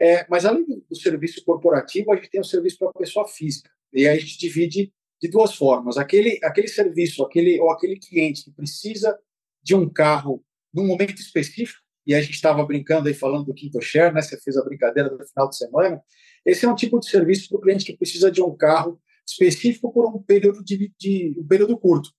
É, 0.00 0.26
mas 0.28 0.44
além 0.44 0.64
do, 0.64 0.96
serviço 0.96 1.44
corporativo, 1.44 2.12
a 2.12 2.16
gente 2.16 2.30
tem 2.30 2.40
o 2.40 2.44
serviço 2.44 2.78
para 2.78 2.88
a 2.88 2.98
pessoa 2.98 3.28
física. 3.28 3.70
E 3.92 4.08
aí 4.08 4.16
a 4.16 4.20
gente 4.20 4.38
divide 4.38 4.92
de 5.20 5.28
duas 5.28 5.54
formas. 5.54 5.96
Aquele, 5.96 6.38
aquele 6.42 6.68
serviço, 6.68 7.22
aquele, 7.22 7.60
ou 7.60 7.70
aquele 7.70 7.98
cliente 7.98 8.44
que 8.44 8.50
precisa 8.50 9.16
de 9.62 9.74
um 9.74 9.88
carro 9.88 10.44
num 10.76 10.86
momento 10.86 11.18
específico, 11.18 11.80
e 12.06 12.14
a 12.14 12.20
gente 12.20 12.34
estava 12.34 12.64
brincando 12.64 13.08
aí 13.08 13.14
falando 13.14 13.46
do 13.46 13.54
Quinto 13.54 13.80
Share, 13.80 14.14
né? 14.14 14.22
Você 14.22 14.38
fez 14.38 14.56
a 14.56 14.62
brincadeira 14.62 15.10
do 15.10 15.26
final 15.26 15.48
de 15.48 15.56
semana. 15.56 16.00
Esse 16.44 16.64
é 16.64 16.68
um 16.68 16.74
tipo 16.74 17.00
de 17.00 17.10
serviço 17.10 17.48
para 17.48 17.58
o 17.58 17.60
cliente 17.60 17.84
que 17.84 17.96
precisa 17.96 18.30
de 18.30 18.40
um 18.40 18.56
carro 18.56 19.00
específico 19.26 19.92
por 19.92 20.06
um 20.06 20.22
período 20.22 20.62
de, 20.62 20.92
de 21.00 21.34
um 21.36 21.46
período 21.46 21.76
curto, 21.76 22.10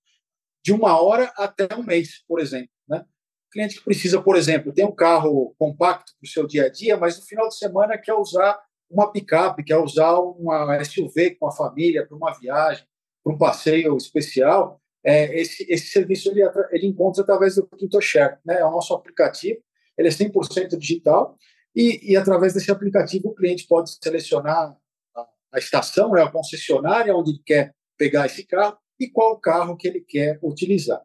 de 0.62 0.72
uma 0.72 1.00
hora 1.00 1.32
até 1.36 1.74
um 1.74 1.82
mês, 1.82 2.22
por 2.28 2.38
exemplo, 2.38 2.68
né? 2.86 3.06
cliente 3.50 3.76
que 3.76 3.84
precisa, 3.84 4.20
por 4.20 4.36
exemplo, 4.36 4.74
tem 4.74 4.84
um 4.84 4.94
carro 4.94 5.54
compacto 5.58 6.12
para 6.20 6.26
o 6.26 6.30
seu 6.30 6.46
dia 6.46 6.66
a 6.66 6.68
dia, 6.68 6.98
mas 6.98 7.16
no 7.18 7.24
final 7.24 7.48
de 7.48 7.56
semana 7.56 7.96
quer 7.96 8.12
usar 8.12 8.60
uma 8.90 9.10
picape, 9.10 9.64
quer 9.64 9.78
usar 9.78 10.18
uma 10.18 10.82
SUV 10.84 11.36
com 11.36 11.46
a 11.46 11.52
família 11.52 12.06
para 12.06 12.16
uma 12.16 12.32
viagem, 12.38 12.84
para 13.24 13.32
um 13.32 13.38
passeio 13.38 13.96
especial, 13.96 14.82
é, 15.08 15.40
esse, 15.40 15.64
esse 15.72 15.86
serviço 15.86 16.28
ele, 16.28 16.42
ele 16.70 16.86
encontra 16.86 17.22
através 17.22 17.54
do 17.54 17.66
Quinto 17.66 17.98
Share, 17.98 18.36
né? 18.44 18.60
É 18.60 18.64
o 18.64 18.70
nosso 18.70 18.92
aplicativo, 18.92 19.58
ele 19.96 20.08
é 20.08 20.10
100% 20.10 20.76
digital 20.76 21.34
e, 21.74 22.12
e, 22.12 22.14
através 22.14 22.52
desse 22.52 22.70
aplicativo 22.70 23.28
o 23.28 23.34
cliente 23.34 23.66
pode 23.66 23.90
selecionar 24.02 24.76
a, 25.16 25.26
a 25.54 25.58
estação, 25.58 26.10
né, 26.10 26.22
a 26.22 26.30
concessionária 26.30 27.16
onde 27.16 27.30
ele 27.30 27.42
quer 27.44 27.74
pegar 27.96 28.26
esse 28.26 28.44
carro 28.44 28.76
e 29.00 29.08
qual 29.08 29.40
carro 29.40 29.78
que 29.78 29.88
ele 29.88 30.02
quer 30.02 30.38
utilizar. 30.42 31.00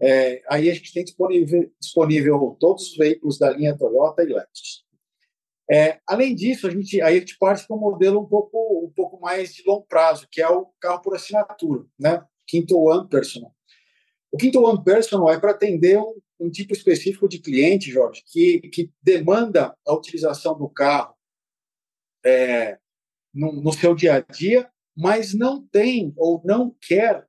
É, 0.00 0.42
aí 0.48 0.70
a 0.70 0.74
gente 0.74 0.90
tem 0.90 1.04
disponível, 1.04 1.70
disponível 1.78 2.56
todos 2.58 2.92
os 2.92 2.96
veículos 2.96 3.38
da 3.38 3.50
linha 3.50 3.76
Toyota 3.76 4.22
e 4.22 4.32
Lexus. 4.32 4.82
É, 5.70 6.00
além 6.06 6.34
disso, 6.34 6.66
a 6.66 6.70
gente, 6.70 7.02
aí 7.02 7.16
a 7.16 7.20
gente 7.20 7.36
parte 7.38 7.66
para 7.66 7.76
um 7.76 7.80
modelo 7.80 8.20
um 8.20 8.26
pouco, 8.26 8.86
um 8.86 8.90
pouco 8.90 9.20
mais 9.20 9.52
de 9.52 9.62
longo 9.66 9.86
prazo, 9.86 10.26
que 10.30 10.40
é 10.40 10.48
o 10.48 10.72
carro 10.80 11.02
por 11.02 11.14
assinatura, 11.14 11.84
né? 12.00 12.24
Quinto 12.46 12.78
One 12.78 13.08
Personal. 13.08 13.54
O 14.30 14.36
Quinto 14.36 14.62
One 14.62 14.82
Personal 14.82 15.30
é 15.30 15.38
para 15.38 15.50
atender 15.50 15.98
um, 15.98 16.14
um, 16.40 16.50
tipo 16.50 16.72
específico 16.72 17.28
de 17.28 17.38
cliente, 17.38 17.90
Jorge, 17.90 18.22
que, 18.26 18.60
que 18.70 18.90
demanda 19.02 19.76
a 19.86 19.94
utilização 19.94 20.56
do 20.56 20.68
carro 20.68 21.14
é, 22.24 22.78
no, 23.34 23.52
no 23.52 23.72
seu 23.72 23.94
dia 23.94 24.14
a 24.14 24.20
dia, 24.20 24.70
mas 24.96 25.34
não 25.34 25.66
tem 25.66 26.12
ou 26.16 26.40
não 26.44 26.74
quer 26.80 27.26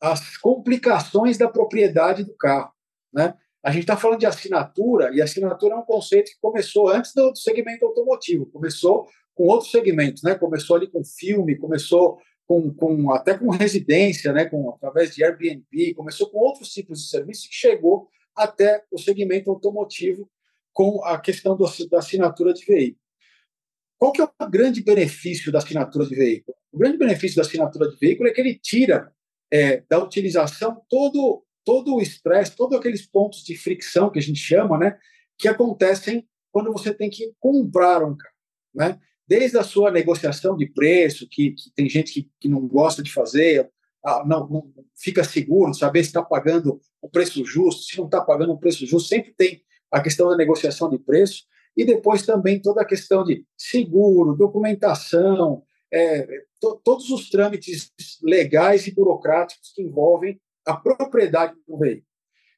as 0.00 0.36
complicações 0.38 1.36
da 1.36 1.48
propriedade 1.48 2.24
do 2.24 2.34
carro. 2.34 2.72
Né? 3.12 3.34
A 3.62 3.70
gente 3.70 3.82
está 3.82 3.96
falando 3.96 4.20
de 4.20 4.26
assinatura, 4.26 5.14
e 5.14 5.20
assinatura 5.20 5.74
é 5.74 5.78
um 5.78 5.84
conceito 5.84 6.30
que 6.30 6.40
começou 6.40 6.88
antes 6.88 7.12
do 7.14 7.34
segmento 7.36 7.84
automotivo, 7.84 8.46
começou 8.46 9.06
com 9.34 9.46
outros 9.46 9.70
segmentos, 9.70 10.22
né? 10.22 10.34
começou 10.34 10.76
ali 10.76 10.86
com 10.86 11.04
filme, 11.04 11.58
começou 11.58 12.18
com, 12.50 12.74
com 12.74 13.12
até 13.12 13.38
com 13.38 13.48
residência, 13.48 14.32
né? 14.32 14.44
com, 14.44 14.70
através 14.70 15.14
de 15.14 15.22
Airbnb, 15.22 15.94
começou 15.94 16.28
com 16.28 16.38
outros 16.38 16.72
tipos 16.72 17.00
de 17.00 17.08
serviços 17.08 17.46
que 17.46 17.54
chegou 17.54 18.08
até 18.34 18.82
o 18.90 18.98
segmento 18.98 19.52
automotivo 19.52 20.28
com 20.72 21.00
a 21.04 21.16
questão 21.20 21.56
do, 21.56 21.64
da 21.88 21.98
assinatura 21.98 22.52
de 22.52 22.64
veículo. 22.64 23.00
qual 23.96 24.10
que 24.10 24.20
é 24.20 24.24
o 24.24 24.50
grande 24.50 24.82
benefício 24.82 25.52
da 25.52 25.58
assinatura 25.58 26.04
de 26.04 26.16
veículo? 26.16 26.56
O 26.72 26.78
grande 26.78 26.98
benefício 26.98 27.36
da 27.36 27.42
assinatura 27.42 27.88
de 27.88 27.96
veículo 27.96 28.28
é 28.28 28.32
que 28.32 28.40
ele 28.40 28.58
tira 28.58 29.14
é, 29.48 29.84
da 29.88 30.02
utilização 30.02 30.82
todo, 30.88 31.44
todo 31.64 31.94
o 31.94 32.02
estresse, 32.02 32.56
todos 32.56 32.76
aqueles 32.76 33.06
pontos 33.06 33.44
de 33.44 33.56
fricção 33.56 34.10
que 34.10 34.18
a 34.18 34.22
gente 34.22 34.40
chama, 34.40 34.76
né, 34.76 34.98
que 35.38 35.46
acontecem 35.46 36.28
quando 36.50 36.72
você 36.72 36.92
tem 36.92 37.10
que 37.10 37.32
comprar 37.38 38.02
um 38.02 38.16
carro. 38.16 38.34
Né? 38.74 39.00
Desde 39.30 39.56
a 39.56 39.62
sua 39.62 39.92
negociação 39.92 40.56
de 40.56 40.66
preço, 40.66 41.24
que, 41.30 41.52
que 41.52 41.70
tem 41.72 41.88
gente 41.88 42.12
que, 42.12 42.28
que 42.40 42.48
não 42.48 42.66
gosta 42.66 43.00
de 43.00 43.12
fazer, 43.12 43.70
ah, 44.04 44.24
não, 44.26 44.48
não, 44.48 44.72
fica 44.96 45.22
seguro, 45.22 45.72
saber 45.72 46.02
se 46.02 46.08
está 46.08 46.20
pagando 46.20 46.80
o 47.00 47.08
preço 47.08 47.44
justo, 47.44 47.82
se 47.82 47.96
não 47.96 48.06
está 48.06 48.20
pagando 48.20 48.52
o 48.52 48.58
preço 48.58 48.84
justo, 48.84 49.08
sempre 49.08 49.32
tem 49.32 49.62
a 49.88 50.00
questão 50.00 50.28
da 50.28 50.36
negociação 50.36 50.90
de 50.90 50.98
preço, 50.98 51.44
e 51.76 51.84
depois 51.84 52.26
também 52.26 52.60
toda 52.60 52.82
a 52.82 52.84
questão 52.84 53.22
de 53.22 53.46
seguro, 53.56 54.34
documentação, 54.34 55.62
é, 55.92 56.26
to, 56.60 56.80
todos 56.84 57.08
os 57.10 57.30
trâmites 57.30 57.92
legais 58.24 58.88
e 58.88 58.92
burocráticos 58.92 59.72
que 59.72 59.82
envolvem 59.82 60.40
a 60.66 60.74
propriedade 60.74 61.54
do 61.68 61.78
veículo. 61.78 62.06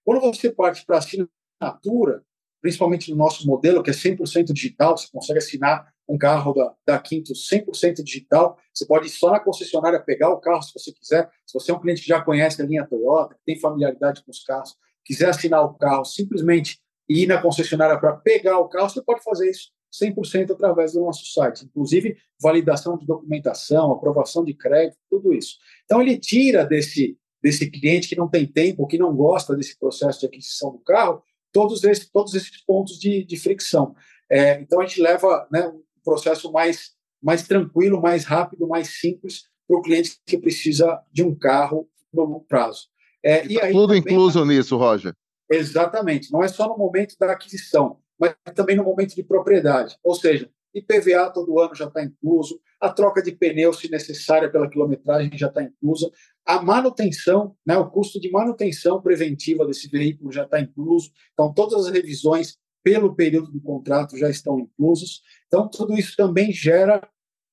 Quando 0.02 0.22
você 0.22 0.50
parte 0.50 0.86
para 0.86 0.96
a 0.96 1.00
assinatura, 1.00 2.24
principalmente 2.62 3.10
no 3.10 3.16
nosso 3.18 3.46
modelo, 3.46 3.82
que 3.82 3.90
é 3.90 3.92
100% 3.92 4.54
digital, 4.54 4.96
você 4.96 5.08
consegue 5.12 5.38
assinar 5.38 5.91
um 6.08 6.18
carro 6.18 6.52
da, 6.52 6.74
da 6.86 6.98
Quinto 6.98 7.32
100% 7.32 8.02
digital, 8.02 8.58
você 8.72 8.86
pode 8.86 9.06
ir 9.06 9.10
só 9.10 9.30
na 9.30 9.40
concessionária 9.40 10.00
pegar 10.00 10.30
o 10.30 10.40
carro 10.40 10.62
se 10.62 10.72
você 10.72 10.92
quiser. 10.92 11.30
Se 11.46 11.54
você 11.54 11.70
é 11.70 11.74
um 11.74 11.80
cliente 11.80 12.02
que 12.02 12.08
já 12.08 12.20
conhece 12.20 12.60
a 12.60 12.64
linha 12.64 12.86
Toyota, 12.86 13.34
que 13.34 13.44
tem 13.44 13.58
familiaridade 13.58 14.22
com 14.24 14.30
os 14.30 14.42
carros, 14.42 14.76
quiser 15.04 15.28
assinar 15.28 15.64
o 15.64 15.74
carro, 15.74 16.04
simplesmente 16.04 16.80
ir 17.08 17.26
na 17.26 17.40
concessionária 17.40 17.98
para 17.98 18.16
pegar 18.16 18.58
o 18.58 18.68
carro, 18.68 18.90
você 18.90 19.02
pode 19.02 19.22
fazer 19.22 19.50
isso 19.50 19.70
100% 19.92 20.52
através 20.52 20.92
do 20.92 21.00
nosso 21.00 21.26
site, 21.26 21.64
inclusive 21.64 22.16
validação 22.40 22.96
de 22.96 23.06
documentação, 23.06 23.92
aprovação 23.92 24.42
de 24.42 24.54
crédito, 24.54 24.96
tudo 25.10 25.34
isso. 25.34 25.58
Então 25.84 26.00
ele 26.00 26.18
tira 26.18 26.64
desse 26.64 27.18
desse 27.42 27.68
cliente 27.68 28.08
que 28.08 28.14
não 28.14 28.28
tem 28.28 28.46
tempo, 28.46 28.86
que 28.86 28.96
não 28.96 29.12
gosta 29.12 29.56
desse 29.56 29.76
processo 29.76 30.20
de 30.20 30.26
aquisição 30.26 30.70
do 30.70 30.78
carro, 30.78 31.20
todos 31.50 31.82
esses 31.82 32.08
todos 32.08 32.34
esses 32.34 32.64
pontos 32.64 32.98
de, 32.98 33.24
de 33.24 33.36
fricção. 33.36 33.96
É, 34.30 34.60
então 34.60 34.80
a 34.80 34.86
gente 34.86 35.02
leva 35.02 35.46
né, 35.50 35.70
processo 36.04 36.50
mais 36.52 36.92
mais 37.22 37.46
tranquilo, 37.46 38.02
mais 38.02 38.24
rápido, 38.24 38.66
mais 38.66 38.98
simples 38.98 39.44
para 39.68 39.76
o 39.76 39.82
cliente 39.82 40.18
que 40.26 40.36
precisa 40.36 41.00
de 41.12 41.22
um 41.22 41.34
carro 41.34 41.88
no 42.12 42.24
longo 42.24 42.40
prazo. 42.40 42.88
É, 43.22 43.46
e 43.46 43.60
aí, 43.60 43.72
tudo 43.72 43.94
também, 43.94 44.00
incluso 44.00 44.44
nisso, 44.44 44.76
Roger. 44.76 45.14
Exatamente. 45.48 46.32
Não 46.32 46.42
é 46.42 46.48
só 46.48 46.68
no 46.68 46.76
momento 46.76 47.16
da 47.18 47.30
aquisição, 47.30 47.98
mas 48.18 48.34
também 48.54 48.76
no 48.76 48.82
momento 48.82 49.14
de 49.14 49.22
propriedade. 49.22 49.96
Ou 50.02 50.14
seja, 50.14 50.50
IPVA 50.74 51.30
todo 51.30 51.60
ano 51.60 51.74
já 51.74 51.84
está 51.84 52.02
incluso, 52.02 52.60
a 52.80 52.88
troca 52.88 53.22
de 53.22 53.30
pneu, 53.32 53.72
se 53.72 53.90
necessária 53.90 54.50
pela 54.50 54.68
quilometragem, 54.68 55.36
já 55.36 55.46
está 55.46 55.62
inclusa, 55.62 56.10
a 56.44 56.60
manutenção, 56.60 57.54
né, 57.64 57.76
o 57.76 57.88
custo 57.88 58.18
de 58.18 58.30
manutenção 58.30 59.00
preventiva 59.00 59.66
desse 59.66 59.88
veículo 59.88 60.32
já 60.32 60.44
está 60.44 60.58
incluso, 60.58 61.12
então 61.32 61.52
todas 61.52 61.86
as 61.86 61.92
revisões 61.92 62.58
pelo 62.82 63.14
período 63.14 63.50
do 63.50 63.60
contrato 63.60 64.16
já 64.16 64.28
estão 64.28 64.58
inclusos. 64.58 65.22
Então, 65.46 65.68
tudo 65.68 65.96
isso 65.96 66.14
também 66.16 66.52
gera 66.52 67.06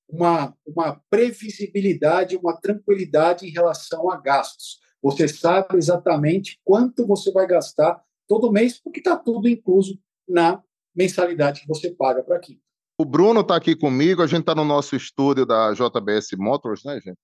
uma, 0.08 0.54
uma 0.66 1.00
previsibilidade, 1.08 2.36
uma 2.36 2.56
tranquilidade 2.60 3.46
em 3.46 3.50
relação 3.50 4.10
a 4.10 4.16
gastos. 4.16 4.78
Você 5.02 5.26
sabe 5.28 5.76
exatamente 5.76 6.60
quanto 6.64 7.06
você 7.06 7.30
vai 7.32 7.46
gastar 7.46 8.02
todo 8.28 8.52
mês, 8.52 8.80
porque 8.80 9.00
está 9.00 9.16
tudo 9.16 9.48
incluso 9.48 9.98
na 10.28 10.62
mensalidade 10.94 11.62
que 11.62 11.68
você 11.68 11.90
paga 11.90 12.22
para 12.22 12.36
aqui. 12.36 12.60
O 12.98 13.04
Bruno 13.04 13.40
está 13.40 13.56
aqui 13.56 13.74
comigo, 13.74 14.22
a 14.22 14.26
gente 14.26 14.40
está 14.40 14.54
no 14.54 14.64
nosso 14.64 14.94
estúdio 14.94 15.46
da 15.46 15.72
JBS 15.72 16.32
Motors, 16.36 16.84
né, 16.84 17.00
gente? 17.00 17.18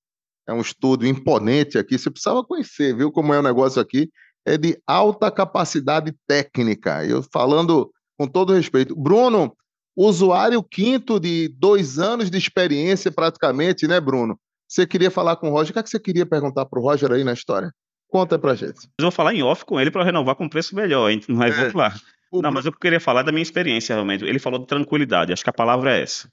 É 0.49 0.53
um 0.53 0.61
estúdio 0.61 1.09
imponente 1.09 1.77
aqui, 1.77 1.99
você 1.99 2.11
precisava 2.11 2.43
conhecer, 2.45 2.97
viu 2.97 3.13
como 3.13 3.35
é 3.35 3.39
o 3.39 3.43
negócio 3.43 3.83
aqui? 3.83 4.09
É 4.47 4.57
de 4.57 4.81
alta 4.87 5.31
capacidade 5.31 6.15
técnica. 6.27 7.05
Eu 7.05 7.23
falando 7.23 7.93
com 8.19 8.27
todo 8.27 8.53
respeito. 8.53 8.95
Bruno, 8.95 9.57
usuário 9.97 10.63
quinto 10.63 11.19
de 11.19 11.49
dois 11.49 11.99
anos 11.99 12.31
de 12.31 12.39
experiência 12.39 13.11
praticamente, 13.11 13.87
né, 13.87 14.01
Bruno? 14.01 14.39
Você 14.69 14.87
queria 14.87 15.11
falar 15.11 15.37
com 15.37 15.49
o 15.49 15.53
Roger. 15.53 15.71
O 15.71 15.73
que, 15.75 15.79
é 15.79 15.83
que 15.83 15.91
você 15.91 16.01
queria 16.01 16.27
perguntar 16.27 16.67
para 16.67 16.79
o 16.79 16.83
Roger 16.83 17.13
aí 17.13 17.23
na 17.23 17.33
história? 17.33 17.73
Conta 18.09 18.39
pra 18.39 18.55
gente. 18.55 18.89
Eu 18.99 19.05
vou 19.05 19.11
falar 19.11 19.35
em 19.35 19.43
off 19.43 19.65
com 19.65 19.81
ele 19.81 19.91
para 19.91 20.05
renovar 20.05 20.35
com 20.35 20.49
preço 20.49 20.75
melhor, 20.75 21.11
hein? 21.11 21.21
mas 21.29 21.55
é. 21.55 21.59
vamos 21.59 21.75
lá. 21.75 21.95
Não, 22.33 22.51
mas 22.51 22.67
eu 22.67 22.73
queria 22.73 23.01
falar 23.01 23.23
da 23.23 23.33
minha 23.33 23.43
experiência 23.43 23.95
realmente. 23.95 24.25
Ele 24.25 24.39
falou 24.39 24.59
de 24.59 24.67
tranquilidade, 24.67 25.33
acho 25.33 25.45
que 25.45 25.51
a 25.51 25.53
palavra 25.53 25.97
é 25.97 26.03
essa. 26.03 26.29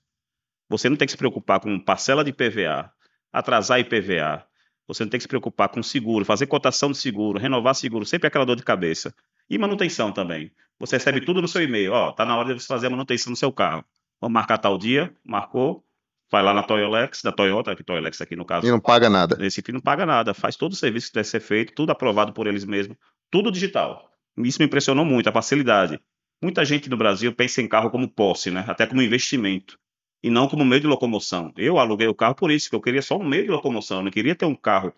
Você 0.70 0.90
não 0.90 0.98
tem 0.98 1.06
que 1.06 1.12
se 1.12 1.18
preocupar 1.18 1.60
com 1.60 1.80
parcela 1.80 2.24
de 2.24 2.34
PVA, 2.34 2.92
atrasar 3.32 3.80
IPVA. 3.80 4.46
Você 4.88 5.04
não 5.04 5.10
tem 5.10 5.18
que 5.18 5.24
se 5.24 5.28
preocupar 5.28 5.70
com 5.70 5.82
seguro, 5.82 6.26
fazer 6.26 6.48
cotação 6.48 6.92
de 6.92 6.98
seguro, 6.98 7.40
renovar 7.40 7.76
seguro, 7.76 8.06
sempre 8.06 8.28
aquela 8.28 8.46
dor 8.46 8.56
de 8.56 8.64
cabeça. 8.64 9.14
E 9.50 9.58
manutenção 9.58 10.12
também. 10.12 10.52
Você 10.84 10.98
recebe 10.98 11.22
tudo 11.22 11.42
no 11.42 11.48
seu 11.48 11.64
e-mail. 11.64 11.94
Ó, 11.94 12.12
tá 12.12 12.26
na 12.26 12.36
hora 12.36 12.54
de 12.54 12.62
você 12.62 12.68
fazer 12.68 12.88
a 12.88 12.90
manutenção 12.90 13.30
no 13.30 13.38
seu 13.38 13.54
carro. 13.54 13.86
Vamos 14.20 14.34
marcar 14.34 14.58
tal 14.58 14.78
dia, 14.78 15.16
marcou, 15.26 15.82
vai 16.30 16.44
lá 16.44 16.54
na 16.54 16.62
Toyolex, 16.62 17.22
da 17.24 17.32
Toyota, 17.32 17.74
que 17.74 17.86
Toyolex 17.86 18.20
aqui 18.20 18.36
no 18.36 18.44
caso. 18.44 18.68
E 18.68 18.70
não 18.70 18.82
paga 18.82 19.10
nada. 19.10 19.38
Recife 19.38 19.72
não 19.72 19.80
paga 19.80 20.06
nada, 20.06 20.34
faz 20.34 20.58
todo 20.58 20.74
o 20.74 20.76
serviço 20.76 21.08
que 21.08 21.14
deve 21.14 21.28
ser 21.28 21.40
feito, 21.40 21.74
tudo 21.74 21.92
aprovado 21.92 22.34
por 22.34 22.48
eles 22.48 22.66
mesmos, 22.66 22.98
tudo 23.32 23.50
digital. 23.50 24.10
Isso 24.40 24.60
me 24.60 24.66
impressionou 24.66 25.06
muito, 25.06 25.30
a 25.30 25.32
facilidade. 25.32 26.02
Muita 26.42 26.66
gente 26.66 26.90
no 26.90 26.98
Brasil 26.98 27.34
pensa 27.34 27.62
em 27.62 27.68
carro 27.68 27.90
como 27.90 28.10
posse, 28.10 28.52
né? 28.52 28.66
Até 28.68 28.86
como 28.86 29.02
investimento. 29.02 29.80
E 30.22 30.30
não 30.30 30.50
como 30.50 30.66
meio 30.66 30.82
de 30.82 30.88
locomoção. 30.88 31.54
Eu 31.56 31.80
aluguei 31.80 32.08
o 32.08 32.16
carro 32.16 32.36
por 32.36 32.52
isso, 32.52 32.70
que 32.70 32.76
eu 32.76 32.82
queria 32.82 33.02
só 33.02 33.18
um 33.18 33.24
meio 33.24 33.46
de 33.46 33.52
locomoção, 33.52 34.00
eu 34.00 34.04
não 34.04 34.12
queria 34.12 34.36
ter 34.36 34.46
um 34.46 34.56
carro 34.56 34.94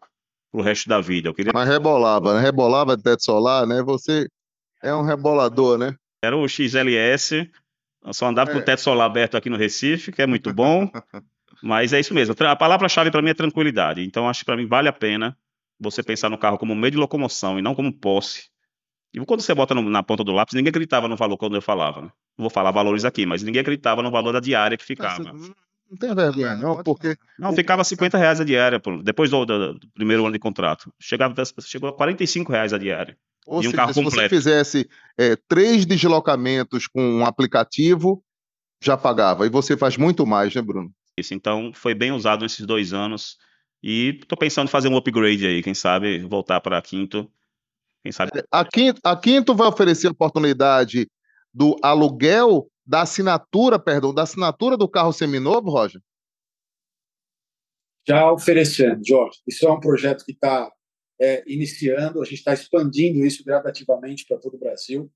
pro 0.51 0.63
resto 0.63 0.89
da 0.89 0.99
vida. 0.99 1.29
Eu 1.29 1.33
queria... 1.33 1.51
Mas 1.53 1.69
rebolava, 1.69 2.33
né? 2.33 2.41
Rebolava 2.41 2.97
de 2.97 3.03
teto 3.03 3.23
solar, 3.23 3.67
né? 3.67 3.83
Você 3.83 4.27
é 4.81 4.93
um 4.93 5.03
rebolador, 5.03 5.77
né? 5.77 5.95
Era 6.23 6.35
o 6.35 6.47
XLS, 6.47 7.49
eu 8.05 8.13
só 8.13 8.27
andava 8.27 8.51
é. 8.51 8.53
com 8.53 8.59
o 8.59 8.63
teto 8.63 8.81
solar 8.81 9.07
aberto 9.07 9.35
aqui 9.35 9.49
no 9.49 9.57
Recife, 9.57 10.11
que 10.11 10.21
é 10.21 10.27
muito 10.27 10.53
bom. 10.53 10.89
mas 11.61 11.93
é 11.93 11.99
isso 11.99 12.13
mesmo. 12.13 12.35
A 12.39 12.55
palavra-chave 12.55 13.09
para 13.09 13.21
mim 13.21 13.31
é 13.31 13.33
tranquilidade. 13.33 14.03
Então, 14.03 14.29
acho 14.29 14.41
que 14.41 14.45
para 14.45 14.57
mim 14.57 14.67
vale 14.67 14.87
a 14.87 14.93
pena 14.93 15.37
você 15.79 16.03
pensar 16.03 16.29
no 16.29 16.37
carro 16.37 16.57
como 16.57 16.75
meio 16.75 16.91
de 16.91 16.97
locomoção 16.97 17.57
e 17.57 17.61
não 17.61 17.73
como 17.73 17.91
posse. 17.91 18.49
E 19.13 19.19
quando 19.25 19.41
você 19.41 19.53
bota 19.53 19.73
no, 19.73 19.81
na 19.89 20.03
ponta 20.03 20.23
do 20.23 20.31
lápis, 20.31 20.53
ninguém 20.53 20.69
acreditava 20.69 21.07
no 21.07 21.15
valor 21.15 21.37
quando 21.37 21.55
eu 21.55 21.61
falava. 21.61 22.01
Né? 22.01 22.07
Não 22.37 22.43
vou 22.43 22.49
falar 22.49 22.71
valores 22.71 23.05
aqui, 23.05 23.25
mas 23.25 23.41
ninguém 23.41 23.61
acreditava 23.61 24.03
no 24.03 24.11
valor 24.11 24.33
da 24.33 24.39
diária 24.39 24.77
que 24.77 24.85
ficava. 24.85 25.23
Não 25.89 25.97
tem 25.97 26.13
vergonha, 26.13 26.55
não, 26.55 26.83
porque. 26.83 27.15
Não, 27.39 27.53
ficava 27.53 27.83
50 27.83 28.17
reais 28.17 28.41
a 28.41 28.43
diária, 28.43 28.81
depois 29.03 29.29
do, 29.29 29.45
do, 29.45 29.73
do 29.75 29.87
primeiro 29.93 30.23
ano 30.23 30.33
de 30.33 30.39
contrato. 30.39 30.91
Chegava, 30.99 31.33
chegou 31.61 31.89
a 31.89 31.93
45 31.93 32.51
reais 32.51 32.73
a 32.73 32.77
diária. 32.77 33.17
Ou 33.45 33.61
seja, 33.61 33.73
um 33.73 33.77
carro 33.77 33.93
se 33.93 34.03
completo. 34.03 34.29
você 34.29 34.29
fizesse 34.29 34.89
é, 35.17 35.35
três 35.47 35.85
deslocamentos 35.85 36.87
com 36.87 37.01
um 37.01 37.25
aplicativo, 37.25 38.23
já 38.81 38.97
pagava. 38.97 39.45
E 39.45 39.49
você 39.49 39.77
faz 39.77 39.97
muito 39.97 40.25
mais, 40.25 40.53
né, 40.55 40.61
Bruno? 40.61 40.91
Isso, 41.17 41.33
então 41.33 41.71
foi 41.73 41.93
bem 41.93 42.11
usado 42.11 42.41
nesses 42.41 42.65
dois 42.65 42.93
anos. 42.93 43.37
E 43.81 44.17
estou 44.21 44.37
pensando 44.37 44.67
em 44.67 44.71
fazer 44.71 44.87
um 44.87 44.97
upgrade 44.97 45.45
aí, 45.45 45.61
quem 45.61 45.73
sabe 45.73 46.19
voltar 46.19 46.59
para 46.59 46.77
a 46.77 46.81
Quinto. 46.81 47.31
Quem 48.03 48.11
sabe. 48.11 48.31
É, 48.35 48.43
a 48.51 48.65
Quinto, 48.65 48.99
a 49.03 49.15
Quinto 49.15 49.55
vai 49.55 49.67
oferecer 49.67 50.07
a 50.07 50.11
oportunidade 50.11 51.07
do 51.53 51.77
aluguel 51.81 52.67
da 52.85 53.01
assinatura, 53.01 53.79
perdão, 53.79 54.13
da 54.13 54.23
assinatura 54.23 54.77
do 54.77 54.87
carro 54.87 55.13
seminovo, 55.13 55.71
Roger? 55.71 56.01
Já 58.07 58.31
oferecendo, 58.31 59.01
Jorge. 59.03 59.39
Isso 59.47 59.65
é 59.65 59.71
um 59.71 59.79
projeto 59.79 60.23
que 60.23 60.31
está 60.31 60.69
é, 61.19 61.43
iniciando, 61.47 62.21
a 62.21 62.25
gente 62.25 62.39
está 62.39 62.53
expandindo 62.53 63.25
isso 63.25 63.43
gradativamente 63.43 64.25
para 64.27 64.37
todo 64.37 64.55
o 64.55 64.59
Brasil. 64.59 65.11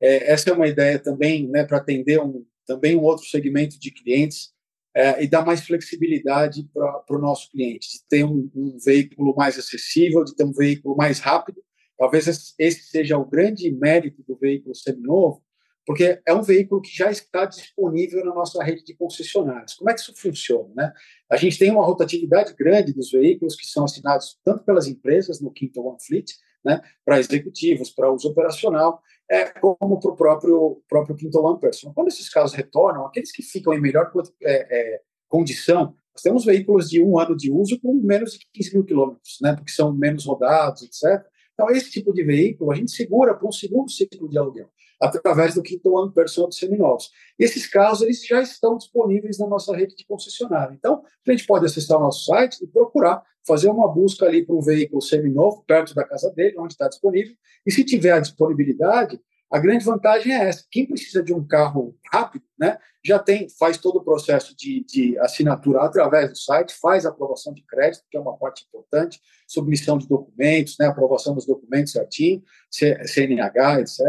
É, 0.00 0.32
essa 0.32 0.50
é 0.50 0.52
uma 0.52 0.66
ideia 0.68 0.98
também 0.98 1.48
né, 1.48 1.64
para 1.64 1.78
atender 1.78 2.20
um, 2.20 2.44
também 2.66 2.96
um 2.96 3.02
outro 3.02 3.24
segmento 3.26 3.78
de 3.78 3.90
clientes 3.90 4.52
é, 4.94 5.22
e 5.22 5.26
dar 5.26 5.44
mais 5.44 5.64
flexibilidade 5.66 6.68
para 6.72 7.16
o 7.16 7.18
nosso 7.18 7.50
cliente, 7.50 7.88
de 7.90 7.98
ter 8.08 8.24
um, 8.24 8.50
um, 8.54 8.78
veículo 8.84 9.34
mais 9.36 9.58
acessível, 9.58 10.24
de 10.24 10.34
ter 10.36 10.44
um 10.44 10.52
veículo 10.52 10.96
mais 10.96 11.18
rápido. 11.18 11.62
Talvez 11.98 12.54
esse 12.58 12.82
seja 12.84 13.18
o 13.18 13.24
grande 13.24 13.70
mérito 13.72 14.22
do 14.26 14.36
veículo 14.36 14.74
seminovo, 14.74 15.42
porque 15.86 16.20
é 16.26 16.32
um 16.32 16.42
veículo 16.42 16.80
que 16.80 16.94
já 16.94 17.10
está 17.10 17.44
disponível 17.44 18.24
na 18.24 18.34
nossa 18.34 18.62
rede 18.62 18.84
de 18.84 18.94
concessionários. 18.94 19.74
Como 19.74 19.90
é 19.90 19.94
que 19.94 20.00
isso 20.00 20.14
funciona? 20.16 20.72
Né? 20.74 20.92
A 21.30 21.36
gente 21.36 21.58
tem 21.58 21.70
uma 21.70 21.84
rotatividade 21.84 22.54
grande 22.54 22.92
dos 22.92 23.10
veículos 23.10 23.54
que 23.54 23.66
são 23.66 23.84
assinados 23.84 24.38
tanto 24.44 24.64
pelas 24.64 24.86
empresas 24.86 25.40
no 25.40 25.52
Quinto 25.52 25.80
One 25.82 25.98
Fleet, 26.04 26.32
né, 26.64 26.80
para 27.04 27.20
executivos, 27.20 27.90
para 27.90 28.10
uso 28.10 28.28
operacional, 28.28 29.02
é, 29.30 29.44
como 29.44 30.00
para 30.00 30.10
o 30.10 30.16
próprio, 30.16 30.82
próprio 30.88 31.14
Quinto 31.14 31.38
One 31.38 31.60
Person. 31.60 31.92
Quando 31.92 32.08
esses 32.08 32.28
carros 32.30 32.54
retornam, 32.54 33.06
aqueles 33.06 33.30
que 33.30 33.42
ficam 33.42 33.74
em 33.74 33.80
melhor 33.80 34.10
é, 34.42 34.94
é, 34.94 35.00
condição, 35.28 35.94
nós 36.14 36.22
temos 36.22 36.44
veículos 36.44 36.88
de 36.88 37.02
um 37.02 37.18
ano 37.18 37.36
de 37.36 37.50
uso 37.50 37.78
com 37.80 37.92
menos 37.94 38.32
de 38.32 38.46
15 38.52 38.74
mil 38.74 38.84
quilômetros, 38.84 39.38
né, 39.42 39.54
porque 39.54 39.72
são 39.72 39.92
menos 39.92 40.24
rodados, 40.24 40.82
etc. 40.82 41.22
Então, 41.52 41.70
esse 41.70 41.90
tipo 41.90 42.12
de 42.12 42.24
veículo 42.24 42.72
a 42.72 42.74
gente 42.74 42.90
segura 42.90 43.34
para 43.34 43.46
um 43.46 43.52
segundo 43.52 43.90
ciclo 43.90 44.28
de 44.28 44.38
aluguel. 44.38 44.68
Através 45.00 45.54
do 45.54 45.62
quinto 45.62 45.96
ano 45.98 46.12
personal 46.12 46.48
de 46.48 46.56
seminovos. 46.56 47.10
Esses 47.38 47.66
carros 47.66 48.00
eles 48.02 48.24
já 48.24 48.40
estão 48.40 48.76
disponíveis 48.76 49.38
na 49.38 49.46
nossa 49.46 49.74
rede 49.74 49.94
de 49.96 50.06
concessionária. 50.06 50.74
Então, 50.74 51.02
a 51.26 51.30
gente 51.30 51.46
pode 51.46 51.66
acessar 51.66 51.98
o 51.98 52.02
nosso 52.02 52.24
site 52.24 52.62
e 52.62 52.66
procurar 52.66 53.22
fazer 53.46 53.68
uma 53.68 53.92
busca 53.92 54.26
ali 54.26 54.44
para 54.44 54.54
um 54.54 54.60
veículo 54.60 55.02
seminovo 55.02 55.62
perto 55.66 55.94
da 55.94 56.04
casa 56.04 56.30
dele, 56.30 56.58
onde 56.58 56.74
está 56.74 56.88
disponível. 56.88 57.34
E 57.66 57.70
se 57.70 57.84
tiver 57.84 58.12
a 58.12 58.20
disponibilidade, 58.20 59.20
a 59.50 59.58
grande 59.58 59.84
vantagem 59.84 60.32
é 60.32 60.48
essa: 60.48 60.64
quem 60.70 60.86
precisa 60.86 61.22
de 61.22 61.32
um 61.32 61.46
carro 61.46 61.96
rápido, 62.12 62.44
né, 62.58 62.78
já 63.04 63.18
tem, 63.18 63.48
faz 63.50 63.78
todo 63.78 63.96
o 63.96 64.04
processo 64.04 64.56
de, 64.56 64.84
de 64.84 65.18
assinatura 65.18 65.82
através 65.82 66.30
do 66.30 66.36
site, 66.36 66.74
faz 66.80 67.04
aprovação 67.04 67.52
de 67.52 67.62
crédito, 67.62 68.04
que 68.10 68.16
é 68.16 68.20
uma 68.20 68.36
parte 68.36 68.64
importante, 68.64 69.20
submissão 69.46 69.98
de 69.98 70.08
documentos, 70.08 70.76
né, 70.80 70.86
aprovação 70.86 71.34
dos 71.34 71.46
documentos 71.46 71.92
certinho, 71.92 72.42
CNH, 72.70 73.80
etc. 73.80 74.00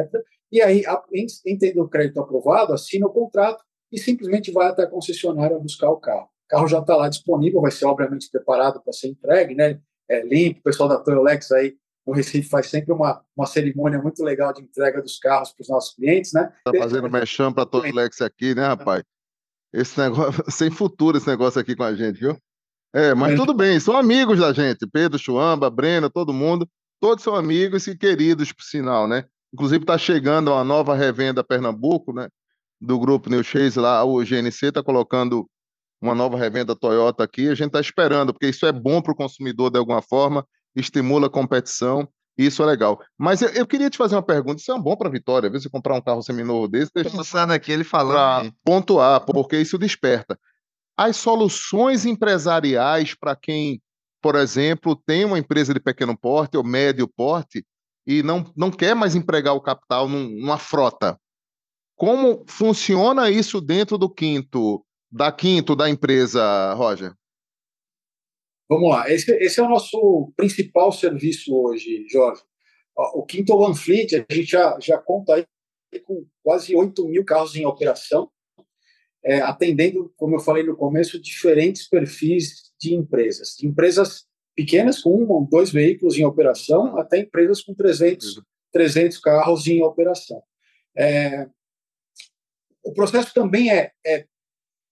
E 0.51 0.61
aí, 0.61 0.83
em 1.45 1.57
tendo 1.57 1.83
o 1.83 1.89
crédito 1.89 2.19
aprovado, 2.19 2.73
assina 2.73 3.07
o 3.07 3.11
contrato 3.11 3.63
e 3.91 3.99
simplesmente 3.99 4.51
vai 4.51 4.67
até 4.67 4.83
a 4.83 4.89
concessionária 4.89 5.57
buscar 5.57 5.89
o 5.89 5.97
carro. 5.97 6.25
O 6.45 6.47
carro 6.47 6.67
já 6.67 6.79
está 6.79 6.95
lá 6.95 7.09
disponível, 7.09 7.61
vai 7.61 7.71
ser 7.71 7.85
obviamente 7.85 8.29
preparado 8.29 8.81
para 8.81 8.93
ser 8.93 9.07
entregue, 9.07 9.55
né? 9.55 9.79
É 10.09 10.21
limpo, 10.23 10.59
o 10.59 10.63
pessoal 10.63 10.87
da 10.87 10.99
Toyolex 10.99 11.51
aí 11.51 11.75
no 12.05 12.13
Recife 12.13 12.47
faz 12.47 12.67
sempre 12.67 12.93
uma, 12.93 13.23
uma 13.35 13.47
cerimônia 13.47 13.99
muito 13.99 14.23
legal 14.23 14.53
de 14.53 14.61
entrega 14.61 15.01
dos 15.01 15.17
carros 15.17 15.51
para 15.51 15.63
os 15.63 15.69
nossos 15.69 15.95
clientes, 15.95 16.31
né? 16.33 16.53
Tá 16.63 16.71
fazendo 16.77 17.09
mexão 17.09 17.51
para 17.51 17.65
todo 17.65 17.91
Lex 17.93 18.21
aqui, 18.21 18.53
né, 18.53 18.67
rapaz? 18.67 19.03
Esse 19.73 19.99
negócio, 19.99 20.43
sem 20.51 20.69
futuro 20.69 21.17
esse 21.17 21.27
negócio 21.27 21.59
aqui 21.59 21.75
com 21.75 21.83
a 21.83 21.95
gente, 21.95 22.19
viu? 22.19 22.37
É, 22.93 23.13
mas 23.13 23.35
tudo 23.35 23.53
bem, 23.53 23.79
são 23.79 23.97
amigos 23.97 24.39
da 24.39 24.53
gente, 24.53 24.87
Pedro, 24.87 25.19
Chuamba, 25.19 25.69
Breno, 25.69 26.09
todo 26.09 26.31
mundo, 26.31 26.69
todos 27.01 27.23
são 27.23 27.35
amigos 27.35 27.87
e 27.87 27.97
queridos, 27.97 28.53
por 28.53 28.63
sinal, 28.63 29.07
né? 29.07 29.25
Inclusive 29.55 29.83
está 29.83 29.97
chegando 29.97 30.51
uma 30.51 30.65
nova 30.65 30.93
revenda 30.93 31.41
Pernambuco, 31.41 32.11
né? 32.11 32.27
Do 32.81 32.99
grupo 32.99 33.29
New 33.29 33.41
Chase 33.41 33.79
lá, 33.79 34.03
o 34.03 34.21
GNC 34.21 34.65
está 34.65 34.83
colocando 34.83 35.49
uma 36.01 36.13
nova 36.13 36.37
revenda 36.37 36.75
Toyota 36.75 37.23
aqui, 37.23 37.47
a 37.47 37.55
gente 37.55 37.67
está 37.67 37.79
esperando, 37.79 38.33
porque 38.33 38.49
isso 38.49 38.65
é 38.65 38.71
bom 38.73 39.01
para 39.01 39.13
o 39.13 39.15
consumidor 39.15 39.71
de 39.71 39.79
alguma 39.79 40.01
forma, 40.01 40.45
estimula 40.75 41.27
a 41.27 41.29
competição, 41.29 42.05
e 42.37 42.47
isso 42.47 42.61
é 42.63 42.65
legal. 42.65 42.99
Mas 43.17 43.41
eu, 43.41 43.47
eu, 43.51 43.65
queria 43.65 43.89
te 43.89 43.97
fazer 43.97 44.15
uma 44.15 44.21
pergunta, 44.21 44.59
isso 44.59 44.73
é 44.73 44.77
bom 44.77 44.93
para 44.93 45.07
a 45.07 45.11
Vitória, 45.11 45.47
às 45.47 45.53
vezes 45.53 45.67
comprar 45.67 45.95
um 45.95 46.01
carro 46.01 46.21
seminovo 46.21 46.67
desse... 46.67 46.91
Pensando 46.91 47.53
aqui, 47.53 47.71
ele 47.71 47.85
falando... 47.85 48.53
pontuar, 48.61 49.21
porque 49.21 49.57
isso 49.57 49.77
desperta. 49.77 50.37
As 50.97 51.15
soluções 51.15 52.05
empresariais 52.05 53.15
para 53.15 53.37
quem, 53.37 53.81
por 54.21 54.35
exemplo, 54.35 54.97
tem 54.97 55.23
uma 55.23 55.39
empresa 55.39 55.73
de 55.73 55.79
pequeno 55.79 56.17
porte 56.17 56.57
ou 56.57 56.63
médio 56.63 57.07
porte 57.07 57.65
e 58.05 58.21
não, 58.21 58.45
não 58.55 58.71
quer 58.71 58.95
mais 58.95 59.15
empregar 59.15 59.55
o 59.55 59.61
capital 59.61 60.07
num, 60.07 60.29
numa 60.29 60.57
frota, 60.57 61.19
como 61.95 62.45
funciona 62.47 63.29
isso 63.29 63.61
dentro 63.61 63.97
do 63.97 64.09
quinto, 64.09 64.85
da 65.11 65.31
quinto 65.31 65.75
da 65.75 65.89
empresa, 65.89 66.73
Roger? 66.73 67.13
Vamos 68.69 68.89
lá, 68.89 69.09
esse, 69.09 69.31
esse, 69.37 69.59
é 69.59 69.63
o 69.63 69.69
nosso 69.69 70.33
principal 70.35 70.91
serviço 70.91 71.55
hoje, 71.55 72.05
Jorge. 72.09 72.41
O 72.95 73.23
Quinto 73.23 73.53
One 73.55 73.75
Fleet, 73.75 74.13
a 74.15 74.33
gente 74.33 74.49
já, 74.49 74.77
já 74.79 74.97
conta 74.97 75.35
aí 75.35 75.45
com 76.03 76.25
quase 76.41 76.75
8 76.75 77.07
mil 77.07 77.23
carros 77.23 77.55
em 77.55 77.65
operação, 77.65 78.29
é, 79.23 79.41
atendendo, 79.41 80.13
como 80.15 80.35
eu 80.35 80.39
falei 80.39 80.63
no 80.63 80.75
começo, 80.75 81.21
diferentes 81.21 81.87
perfis 81.87 82.71
de 82.79 82.93
empresas. 82.93 83.61
Empresas 83.61 84.25
pequenas, 84.55 85.01
com 85.01 85.11
um 85.11 85.29
ou 85.29 85.45
dois 85.45 85.71
veículos 85.71 86.17
em 86.17 86.25
operação, 86.25 86.97
até 86.97 87.19
empresas 87.19 87.61
com 87.61 87.73
300, 87.73 88.41
300 88.71 89.17
carros 89.19 89.67
em 89.67 89.83
operação. 89.83 90.41
É, 90.97 91.47
o 92.83 92.93
processo 92.93 93.33
também 93.33 93.71
é, 93.71 93.91
é 94.05 94.25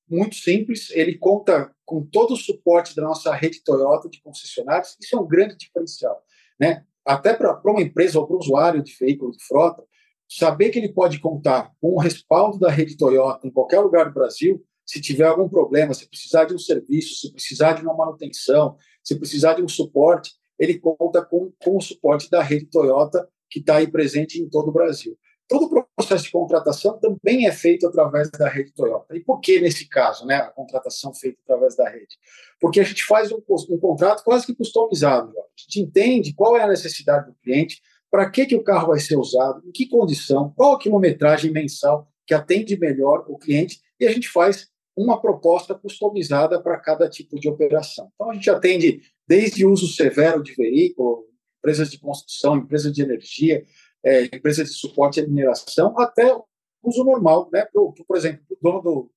muito 0.10 0.36
simples, 0.36 0.90
ele 0.92 1.18
conta 1.18 1.74
com 1.86 2.06
todo 2.06 2.34
o 2.34 2.38
suporte 2.38 2.96
da 2.96 3.04
nossa 3.04 3.34
rede 3.34 3.64
Toyota 3.64 4.10
de 4.10 4.22
concessionários, 4.22 4.98
isso 5.02 5.16
é 5.16 5.20
um 5.20 5.28
grande 5.28 5.56
diferencial. 5.56 6.22
Né? 6.60 6.84
Até 7.06 7.34
para 7.34 7.60
uma 7.66 7.82
empresa 7.82 8.20
ou 8.20 8.28
para 8.28 8.36
o 8.36 8.40
usuário 8.40 8.84
de 8.84 8.96
veículo 9.00 9.32
de 9.32 9.44
frota, 9.44 9.84
saber 10.28 10.70
que 10.70 10.80
ele 10.80 10.92
pode 10.92 11.20
contar 11.20 11.72
com 11.80 11.94
o 11.94 12.00
respaldo 12.00 12.60
da 12.60 12.70
rede 12.70 12.98
Toyota 12.98 13.48
em 13.48 13.52
qualquer 13.52 13.80
lugar 13.80 14.06
do 14.06 14.14
Brasil, 14.14 14.64
se 14.86 15.00
tiver 15.00 15.26
algum 15.26 15.48
problema, 15.48 15.94
se 15.94 16.08
precisar 16.08 16.46
de 16.46 16.54
um 16.54 16.60
serviço, 16.60 17.16
se 17.16 17.32
precisar 17.32 17.74
de 17.74 17.84
uma 17.84 17.96
manutenção, 17.96 18.76
se 19.04 19.16
precisar 19.16 19.56
de 19.56 19.64
um 19.64 19.68
suporte, 19.68 20.32
ele 20.58 20.80
conta 20.80 21.24
com, 21.24 21.52
com 21.64 21.78
o 21.78 21.82
suporte 21.82 22.30
da 22.30 22.42
rede 22.42 22.66
Toyota, 22.68 23.28
que 23.50 23.60
está 23.60 23.78
aí 23.78 23.88
presente 23.88 24.42
em 24.42 24.50
todo 24.50 24.70
o 24.70 24.72
Brasil. 24.72 25.18
Todo 25.48 25.66
o 25.66 25.86
processo 25.96 26.24
de 26.24 26.32
contratação 26.32 26.98
também 27.00 27.46
é 27.46 27.52
feito 27.52 27.86
através 27.86 28.30
da 28.32 28.48
rede 28.48 28.74
Toyota. 28.74 29.16
E 29.16 29.20
por 29.20 29.40
que, 29.42 29.60
nesse 29.60 29.88
caso, 29.88 30.26
né, 30.26 30.36
a 30.36 30.50
contratação 30.50 31.14
feita 31.14 31.38
através 31.44 31.76
da 31.76 31.88
rede? 31.90 32.18
Porque 32.60 32.80
a 32.80 32.84
gente 32.84 33.04
faz 33.04 33.32
um, 33.32 33.42
um 33.70 33.78
contrato 33.78 34.24
quase 34.24 34.46
que 34.46 34.56
customizado. 34.56 35.32
A 35.38 35.62
gente 35.62 35.82
entende 35.82 36.34
qual 36.34 36.56
é 36.56 36.64
a 36.64 36.68
necessidade 36.68 37.28
do 37.28 37.36
cliente, 37.44 37.82
para 38.10 38.30
que, 38.30 38.46
que 38.46 38.56
o 38.56 38.64
carro 38.64 38.88
vai 38.88 39.00
ser 39.00 39.18
usado, 39.18 39.62
em 39.68 39.72
que 39.72 39.88
condição, 39.88 40.54
qual 40.56 40.76
a 40.76 40.80
quilometragem 40.80 41.52
mensal 41.52 42.08
que 42.26 42.34
atende 42.34 42.78
melhor 42.78 43.26
o 43.28 43.38
cliente, 43.38 43.82
e 44.00 44.08
a 44.08 44.12
gente 44.12 44.30
faz 44.30 44.70
uma 44.96 45.20
proposta 45.20 45.74
customizada 45.74 46.62
para 46.62 46.80
cada 46.80 47.10
tipo 47.10 47.40
de 47.40 47.50
operação. 47.50 48.12
Então, 48.14 48.30
a 48.30 48.34
gente 48.34 48.50
atende 48.50 49.02
desde 49.28 49.66
uso 49.66 49.88
severo 49.88 50.44
de 50.44 50.54
veículo, 50.54 51.26
empresas 51.60 51.90
de 51.90 51.98
construção, 51.98 52.58
empresas 52.58 52.94
de 52.94 53.02
energia, 53.02 53.64
é, 54.04 54.26
empresas 54.26 54.70
de 54.70 54.76
suporte 54.76 55.20
à 55.20 55.28
mineração, 55.28 55.98
até 55.98 56.36
uso 56.84 57.04
normal, 57.04 57.50
né? 57.52 57.66
Por 57.74 58.18
exemplo, 58.18 58.44
o 58.50 58.58
dono 58.62 58.82
do, 58.82 59.12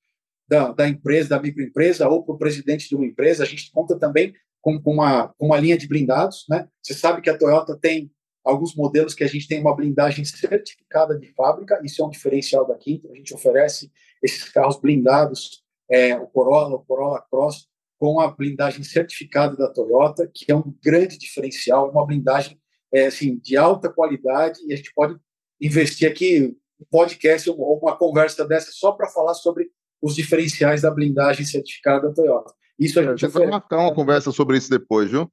da, 0.49 0.73
da, 0.73 0.89
empresa, 0.89 1.31
da 1.31 1.43
microempresa, 1.43 2.09
ou 2.09 2.25
para 2.25 2.35
o 2.35 2.39
presidente 2.39 2.89
de 2.89 2.95
uma 2.95 3.05
empresa, 3.05 3.43
a 3.43 3.47
gente 3.47 3.71
conta 3.73 3.99
também 3.99 4.33
com, 4.61 4.81
com, 4.81 4.93
uma, 4.93 5.29
com 5.37 5.47
uma 5.47 5.59
linha 5.59 5.77
de 5.77 5.89
blindados. 5.89 6.47
Né? 6.49 6.69
Você 6.81 6.95
sabe 6.95 7.21
que 7.21 7.29
a 7.29 7.37
Toyota 7.37 7.77
tem 7.77 8.11
alguns 8.45 8.77
modelos 8.77 9.13
que 9.13 9.25
a 9.25 9.27
gente 9.27 9.49
tem 9.49 9.61
uma 9.61 9.75
blindagem 9.75 10.25
certificada 10.25 11.19
de 11.19 11.27
fábrica, 11.35 11.81
isso 11.85 12.01
é 12.01 12.07
um 12.07 12.11
diferencial 12.11 12.65
da 12.65 12.77
Quinta, 12.77 13.11
a 13.11 13.15
gente 13.15 13.35
oferece 13.35 13.91
esses 14.23 14.45
carros 14.45 14.81
blindados, 14.81 15.65
é, 15.91 16.17
o 16.17 16.27
Corolla, 16.27 16.77
o 16.77 16.85
Corolla 16.85 17.25
Cross, 17.31 17.69
com 17.99 18.21
a 18.21 18.31
blindagem 18.31 18.83
certificada 18.83 19.57
da 19.57 19.71
Toyota, 19.71 20.31
que 20.33 20.51
é 20.51 20.55
um 20.55 20.75
grande 20.83 21.19
diferencial, 21.19 21.91
uma 21.91 22.07
blindagem 22.07 22.61
é, 22.93 23.07
assim, 23.07 23.39
de 23.39 23.57
alta 23.57 23.89
qualidade 23.91 24.61
e 24.67 24.73
a 24.73 24.77
gente 24.77 24.93
pode 24.95 25.19
investir 25.61 26.11
aqui 26.11 26.57
um 26.81 26.85
podcast 26.91 27.49
ou 27.49 27.79
uma 27.79 27.97
conversa 27.97 28.47
dessa 28.47 28.71
só 28.73 28.93
para 28.93 29.09
falar 29.09 29.35
sobre 29.35 29.71
os 30.03 30.15
diferenciais 30.15 30.83
da 30.83 30.91
blindagem 30.91 31.45
certificada 31.47 32.09
da 32.09 32.15
Toyota. 32.15 32.55
Isso 32.79 33.01
a 33.01 33.03
gente 33.03 33.25
é, 33.25 33.29
vai 33.29 33.47
marcar 33.47 33.79
uma 33.79 33.95
conversa 33.95 34.31
sobre 34.31 34.59
isso 34.59 34.69
depois, 34.69 35.11
viu? 35.11 35.31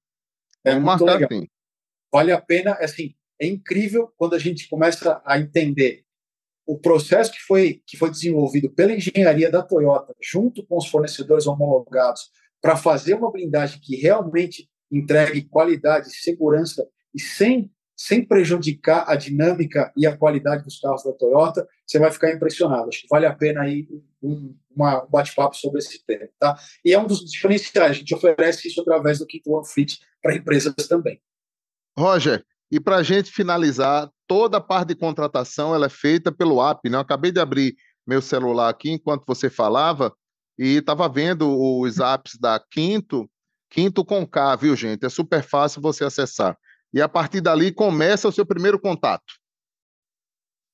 É 0.63 0.72
Vamos 0.72 0.86
muito 0.86 1.06
marcar, 1.06 1.20
legal. 1.20 1.42
Sim. 1.42 1.48
Vale 2.12 2.32
a 2.32 2.42
pena, 2.42 2.74
assim, 2.76 3.13
é 3.39 3.48
incrível 3.48 4.12
quando 4.16 4.36
a 4.36 4.39
gente 4.39 4.70
começa 4.70 5.22
a 5.26 5.38
entender 5.38 6.03
o 6.65 6.78
processo 6.78 7.32
que 7.32 7.39
foi, 7.39 7.82
que 7.86 7.97
foi 7.97 8.10
desenvolvido 8.10 8.69
pela 8.69 8.93
engenharia 8.93 9.52
da 9.52 9.62
Toyota, 9.62 10.13
junto 10.21 10.65
com 10.65 10.78
os 10.78 10.88
fornecedores 10.88 11.45
homologados, 11.45 12.32
para 12.62 12.78
fazer 12.78 13.13
uma 13.15 13.32
blindagem 13.32 13.80
que 13.82 13.95
realmente 13.95 14.69
entregue 14.89 15.43
qualidade, 15.43 16.15
segurança 16.15 16.88
e 17.13 17.19
sem, 17.19 17.69
sem 17.95 18.23
prejudicar 18.26 19.04
a 19.08 19.15
dinâmica 19.15 19.91
e 19.97 20.08
a 20.08 20.15
qualidade 20.15 20.63
dos 20.63 20.80
carros 20.80 21.04
da 21.04 21.12
Toyota, 21.12 21.67
você 21.86 21.99
vai 21.99 22.12
ficar 22.12 22.32
impressionado. 22.32 22.88
Acho 22.88 23.02
que 23.02 23.08
vale 23.10 23.26
a 23.26 23.34
pena 23.34 23.63
aí 23.63 23.88
um, 24.21 24.56
uma, 24.73 25.04
um 25.04 25.10
bate-papo 25.10 25.58
sobre 25.58 25.80
esse 25.80 26.04
tema. 26.06 26.30
Tá? 26.39 26.58
E 26.86 26.93
é 26.93 26.99
um 26.99 27.06
dos 27.06 27.19
diferenciais, 27.30 27.91
a 27.91 27.93
gente 27.93 28.15
oferece 28.15 28.67
isso 28.67 28.80
através 28.82 29.19
do 29.19 29.28
Kit 29.28 29.43
One 29.49 29.67
Fleet 29.67 29.99
para 30.21 30.36
empresas 30.36 30.73
também. 30.88 31.21
Roger, 31.97 32.45
e 32.73 32.79
para 32.79 32.95
a 32.95 33.03
gente 33.03 33.31
finalizar, 33.31 34.09
toda 34.27 34.57
a 34.57 34.62
parte 34.62 34.88
de 34.88 34.95
contratação 34.95 35.75
ela 35.75 35.86
é 35.86 35.89
feita 35.89 36.31
pelo 36.31 36.59
app. 36.59 36.89
Né? 36.89 36.97
Eu 36.97 37.01
acabei 37.01 37.31
de 37.31 37.39
abrir 37.39 37.75
meu 38.03 38.19
celular 38.19 38.67
aqui 38.67 38.89
enquanto 38.89 39.27
você 39.27 39.47
falava 39.47 40.12
e 40.57 40.77
estava 40.77 41.07
vendo 41.07 41.55
os 41.55 41.99
apps 41.99 42.36
da 42.36 42.59
Quinto, 42.59 43.29
Quinto 43.69 44.03
com 44.03 44.25
K, 44.25 44.55
viu, 44.55 44.75
gente? 44.75 45.05
É 45.05 45.09
super 45.09 45.43
fácil 45.43 45.83
você 45.83 46.03
acessar 46.03 46.57
e 46.91 46.99
a 46.99 47.07
partir 47.07 47.41
dali 47.41 47.71
começa 47.71 48.27
o 48.27 48.31
seu 48.31 48.43
primeiro 48.43 48.79
contato. 48.79 49.36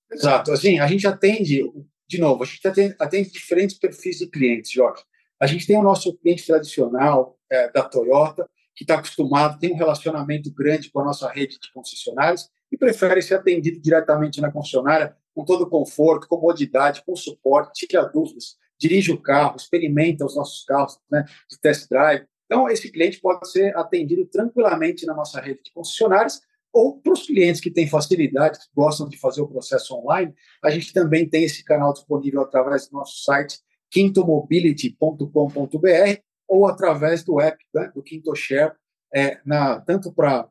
Exato. 0.09 0.53
Assim, 0.53 0.79
a 0.79 0.87
gente 0.87 1.05
atende, 1.05 1.69
de 2.07 2.17
novo, 2.17 2.43
a 2.43 2.45
gente 2.45 2.65
atende, 2.65 2.95
atende 2.97 3.29
diferentes 3.29 3.77
perfis 3.77 4.19
de 4.19 4.27
clientes, 4.27 4.71
Jorge. 4.71 5.03
A 5.37 5.45
gente 5.45 5.67
tem 5.67 5.77
o 5.77 5.83
nosso 5.83 6.17
cliente 6.19 6.47
tradicional 6.47 7.37
é, 7.51 7.69
da 7.73 7.83
Toyota, 7.83 8.49
que 8.79 8.85
está 8.85 8.95
acostumado, 8.95 9.59
tem 9.59 9.73
um 9.73 9.77
relacionamento 9.77 10.49
grande 10.53 10.89
com 10.89 11.01
a 11.01 11.03
nossa 11.03 11.29
rede 11.29 11.59
de 11.59 11.69
concessionários 11.73 12.49
e 12.71 12.77
prefere 12.77 13.21
ser 13.21 13.35
atendido 13.35 13.81
diretamente 13.81 14.39
na 14.39 14.49
concessionária 14.49 15.13
com 15.35 15.43
todo 15.43 15.65
o 15.65 15.69
conforto, 15.69 16.29
comodidade, 16.29 17.03
com 17.05 17.13
suporte, 17.13 17.85
tira 17.85 18.05
dúvidas, 18.05 18.55
dirige 18.79 19.11
o 19.11 19.21
carro, 19.21 19.57
experimenta 19.57 20.25
os 20.25 20.35
nossos 20.35 20.63
carros 20.63 20.97
né, 21.11 21.25
de 21.49 21.59
test 21.59 21.89
drive, 21.89 22.25
então, 22.49 22.67
esse 22.67 22.91
cliente 22.91 23.21
pode 23.21 23.47
ser 23.51 23.77
atendido 23.77 24.25
tranquilamente 24.25 25.05
na 25.05 25.13
nossa 25.13 25.39
rede 25.39 25.61
de 25.63 25.71
concessionários, 25.71 26.41
Ou 26.73 26.99
para 26.99 27.13
os 27.13 27.25
clientes 27.25 27.61
que 27.61 27.71
têm 27.71 27.87
facilidade, 27.87 28.59
que 28.59 28.65
gostam 28.75 29.09
de 29.09 29.17
fazer 29.17 29.41
o 29.41 29.47
processo 29.47 29.95
online, 29.95 30.31
a 30.63 30.69
gente 30.69 30.93
também 30.93 31.27
tem 31.27 31.43
esse 31.43 31.63
canal 31.63 31.91
disponível 31.93 32.41
através 32.41 32.87
do 32.87 32.93
nosso 32.93 33.23
site 33.23 33.57
quintomobility.com.br 33.91 36.28
ou 36.49 36.65
através 36.65 37.23
do 37.23 37.39
app 37.39 37.63
né, 37.73 37.91
do 37.93 38.01
Quinto 38.01 38.35
Share, 38.35 38.73
é, 39.13 39.39
na, 39.45 39.79
tanto 39.81 40.11
para 40.11 40.49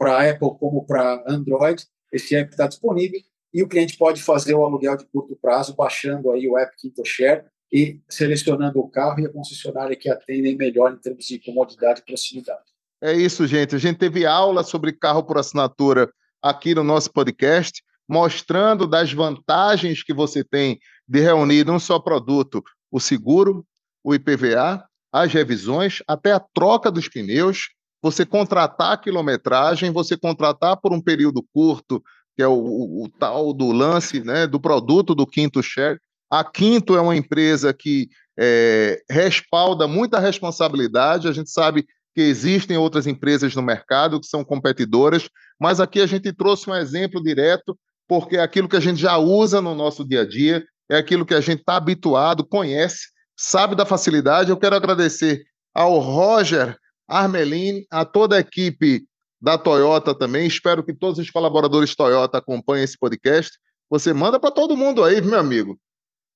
Apple 0.00 0.58
como 0.58 0.86
para 0.86 1.22
Android. 1.28 1.86
Esse 2.10 2.34
app 2.34 2.50
está 2.50 2.66
disponível 2.66 3.20
e 3.52 3.62
o 3.62 3.68
cliente 3.68 3.96
pode 3.98 4.22
fazer 4.22 4.54
o 4.54 4.64
aluguel 4.64 4.96
de 4.96 5.04
curto 5.04 5.36
prazo 5.36 5.76
baixando 5.76 6.32
aí 6.32 6.48
o 6.48 6.58
app 6.58 6.74
Quinto 6.76 7.04
Share 7.04 7.44
e 7.72 8.00
selecionando 8.08 8.80
o 8.80 8.88
carro 8.88 9.20
e 9.20 9.26
a 9.26 9.32
concessionária 9.32 9.94
que 9.94 10.08
atendem 10.08 10.56
melhor 10.56 10.92
em 10.92 10.96
termos 10.96 11.26
de 11.26 11.38
comodidade 11.38 12.00
e 12.00 12.04
proximidade. 12.04 12.64
É 13.00 13.12
isso, 13.12 13.46
gente. 13.46 13.76
A 13.76 13.78
gente 13.78 13.98
teve 13.98 14.26
aula 14.26 14.64
sobre 14.64 14.92
carro 14.92 15.22
por 15.22 15.38
assinatura 15.38 16.10
aqui 16.42 16.74
no 16.74 16.82
nosso 16.82 17.12
podcast, 17.12 17.82
mostrando 18.08 18.86
das 18.86 19.12
vantagens 19.12 20.02
que 20.02 20.12
você 20.12 20.42
tem 20.42 20.80
de 21.06 21.20
reunir 21.20 21.64
num 21.64 21.78
só 21.78 21.98
produto 21.98 22.62
o 22.90 22.98
seguro, 22.98 23.64
o 24.02 24.14
IPVA, 24.14 24.84
as 25.12 25.32
revisões, 25.32 26.02
até 26.06 26.32
a 26.32 26.40
troca 26.40 26.90
dos 26.90 27.08
pneus, 27.08 27.68
você 28.02 28.24
contratar 28.24 28.92
a 28.92 28.96
quilometragem, 28.96 29.92
você 29.92 30.16
contratar 30.16 30.76
por 30.76 30.92
um 30.92 31.00
período 31.00 31.44
curto, 31.52 32.02
que 32.36 32.42
é 32.42 32.46
o, 32.46 32.54
o, 32.54 33.04
o 33.04 33.08
tal 33.08 33.52
do 33.52 33.72
lance 33.72 34.20
né, 34.20 34.46
do 34.46 34.60
produto 34.60 35.14
do 35.14 35.26
Quinto 35.26 35.62
Share. 35.62 35.98
A 36.30 36.44
Quinto 36.44 36.96
é 36.96 37.00
uma 37.00 37.16
empresa 37.16 37.74
que 37.74 38.08
é, 38.38 39.02
respalda 39.10 39.86
muita 39.86 40.18
responsabilidade, 40.18 41.28
a 41.28 41.32
gente 41.32 41.50
sabe 41.50 41.86
que 42.14 42.20
existem 42.22 42.76
outras 42.76 43.06
empresas 43.06 43.54
no 43.54 43.62
mercado 43.62 44.20
que 44.20 44.26
são 44.26 44.44
competidoras, 44.44 45.28
mas 45.60 45.80
aqui 45.80 46.00
a 46.00 46.06
gente 46.06 46.32
trouxe 46.32 46.70
um 46.70 46.74
exemplo 46.74 47.22
direto, 47.22 47.78
porque 48.08 48.36
é 48.36 48.40
aquilo 48.40 48.68
que 48.68 48.76
a 48.76 48.80
gente 48.80 49.00
já 49.00 49.16
usa 49.18 49.60
no 49.60 49.74
nosso 49.74 50.04
dia 50.04 50.22
a 50.22 50.26
dia, 50.26 50.64
é 50.90 50.96
aquilo 50.96 51.26
que 51.26 51.34
a 51.34 51.40
gente 51.40 51.60
está 51.60 51.76
habituado, 51.76 52.44
conhece, 52.44 53.08
sabe 53.40 53.74
da 53.74 53.86
facilidade. 53.86 54.50
Eu 54.50 54.56
quero 54.58 54.76
agradecer 54.76 55.42
ao 55.74 55.98
Roger 55.98 56.76
Armelin, 57.08 57.86
a 57.90 58.04
toda 58.04 58.36
a 58.36 58.40
equipe 58.40 59.06
da 59.40 59.56
Toyota 59.56 60.14
também. 60.14 60.46
Espero 60.46 60.84
que 60.84 60.92
todos 60.92 61.18
os 61.18 61.30
colaboradores 61.30 61.96
Toyota 61.96 62.36
acompanhem 62.36 62.84
esse 62.84 62.98
podcast. 62.98 63.58
Você 63.88 64.12
manda 64.12 64.38
para 64.38 64.50
todo 64.50 64.76
mundo 64.76 65.02
aí, 65.02 65.22
meu 65.22 65.38
amigo. 65.38 65.78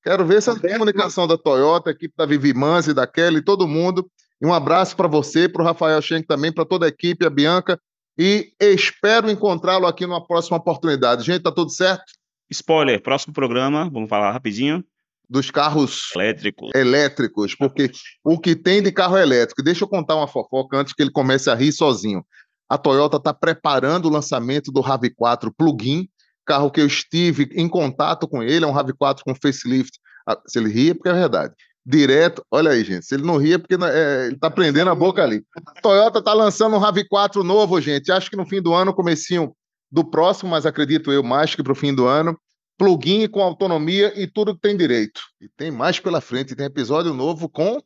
Quero 0.03 0.25
ver 0.25 0.39
essa 0.39 0.59
comunicação 0.59 1.27
da 1.27 1.37
Toyota, 1.37 1.91
a 1.91 1.93
equipe 1.93 2.15
da 2.17 2.25
Vivi 2.25 2.55
Manzi, 2.55 2.95
da 2.95 3.07
Kelly, 3.07 3.43
todo 3.43 3.69
mundo. 3.69 4.11
E 4.41 4.47
um 4.47 4.53
abraço 4.53 4.97
para 4.97 5.07
você, 5.07 5.47
para 5.47 5.63
o 5.63 5.65
Rafael 5.65 6.01
Schenck 6.01 6.27
também, 6.27 6.53
para 6.53 6.65
toda 6.65 6.87
a 6.87 6.89
equipe, 6.89 7.27
a 7.27 7.31
Bianca. 7.31 7.79
E 8.19 8.53
espero 8.59 9.31
encontrá-lo 9.31 9.87
aqui 9.87 10.07
numa 10.07 10.27
próxima 10.27 10.57
oportunidade. 10.57 11.25
Gente, 11.25 11.43
tá 11.43 11.53
tudo 11.53 11.71
certo? 11.71 12.05
Spoiler, 12.51 13.03
próximo 13.03 13.35
programa, 13.35 13.91
vamos 13.91 14.09
falar 14.09 14.33
rapidinho. 14.33 14.83
Dos 15.29 15.51
carros 15.51 16.11
elétricos. 16.15 16.71
elétricos, 16.75 17.55
porque 17.55 17.91
o 18.23 18.39
que 18.39 18.55
tem 18.55 18.83
de 18.83 18.93
carro 18.93 19.17
elétrico, 19.17 19.63
deixa 19.63 19.85
eu 19.85 19.89
contar 19.89 20.17
uma 20.17 20.29
fofoca 20.29 20.77
antes 20.77 20.93
que 20.93 21.03
ele 21.03 21.11
comece 21.11 21.49
a 21.51 21.55
rir 21.55 21.73
sozinho. 21.73 22.25
A 22.69 22.77
Toyota 22.77 23.17
está 23.17 23.33
preparando 23.33 24.07
o 24.07 24.11
lançamento 24.11 24.71
do 24.71 24.83
RAV4 24.83 25.53
plug-in, 25.57 26.09
carro 26.45 26.71
que 26.71 26.81
eu 26.81 26.87
estive 26.87 27.49
em 27.53 27.69
contato 27.69 28.29
com 28.29 28.43
ele, 28.43 28.65
é 28.65 28.69
um 28.69 28.75
RAV4 28.75 29.21
com 29.25 29.35
facelift. 29.35 29.99
Ah, 30.27 30.39
se 30.47 30.59
ele 30.59 30.71
ria, 30.71 30.91
é 30.91 30.95
porque 30.95 31.09
é 31.09 31.15
verdade 31.15 31.55
direto. 31.85 32.45
Olha 32.51 32.71
aí, 32.71 32.83
gente. 32.83 33.05
Se 33.05 33.15
ele 33.15 33.25
não 33.25 33.37
ria, 33.37 33.57
é 33.57 33.59
porque 33.59 33.75
é, 33.75 34.27
ele 34.27 34.39
tá 34.39 34.51
prendendo 34.51 34.91
a 34.91 34.95
boca 34.95 35.23
ali. 35.23 35.45
A 35.67 35.81
Toyota 35.81 36.23
tá 36.23 36.33
lançando 36.33 36.77
um 36.77 36.81
RAV4 36.81 37.43
novo, 37.43 37.81
gente. 37.81 38.11
Acho 38.11 38.31
que 38.31 38.37
no 38.37 38.47
fim 38.47 38.63
do 38.63 38.73
ano, 38.73 38.95
comecinho 38.95 39.55
do 39.91 40.05
próximo, 40.05 40.51
mas 40.51 40.67
acredito 40.67 41.13
eu 41.13 41.23
mais 41.23 41.55
que 41.55 41.63
para 41.63 41.73
o 41.73 41.77
fim 41.77 41.95
do 41.95 42.07
ano. 42.07 42.39
Plugin 42.77 43.29
com 43.29 43.43
autonomia 43.43 44.13
e 44.21 44.27
tudo 44.27 44.55
que 44.55 44.61
tem 44.61 44.77
direito. 44.77 45.21
E 45.41 45.49
tem 45.49 45.71
mais 45.71 46.01
pela 46.01 46.21
frente. 46.21 46.57
Tem 46.57 46.67
episódio 46.67 47.15
novo 47.15 47.49
com 47.49 47.81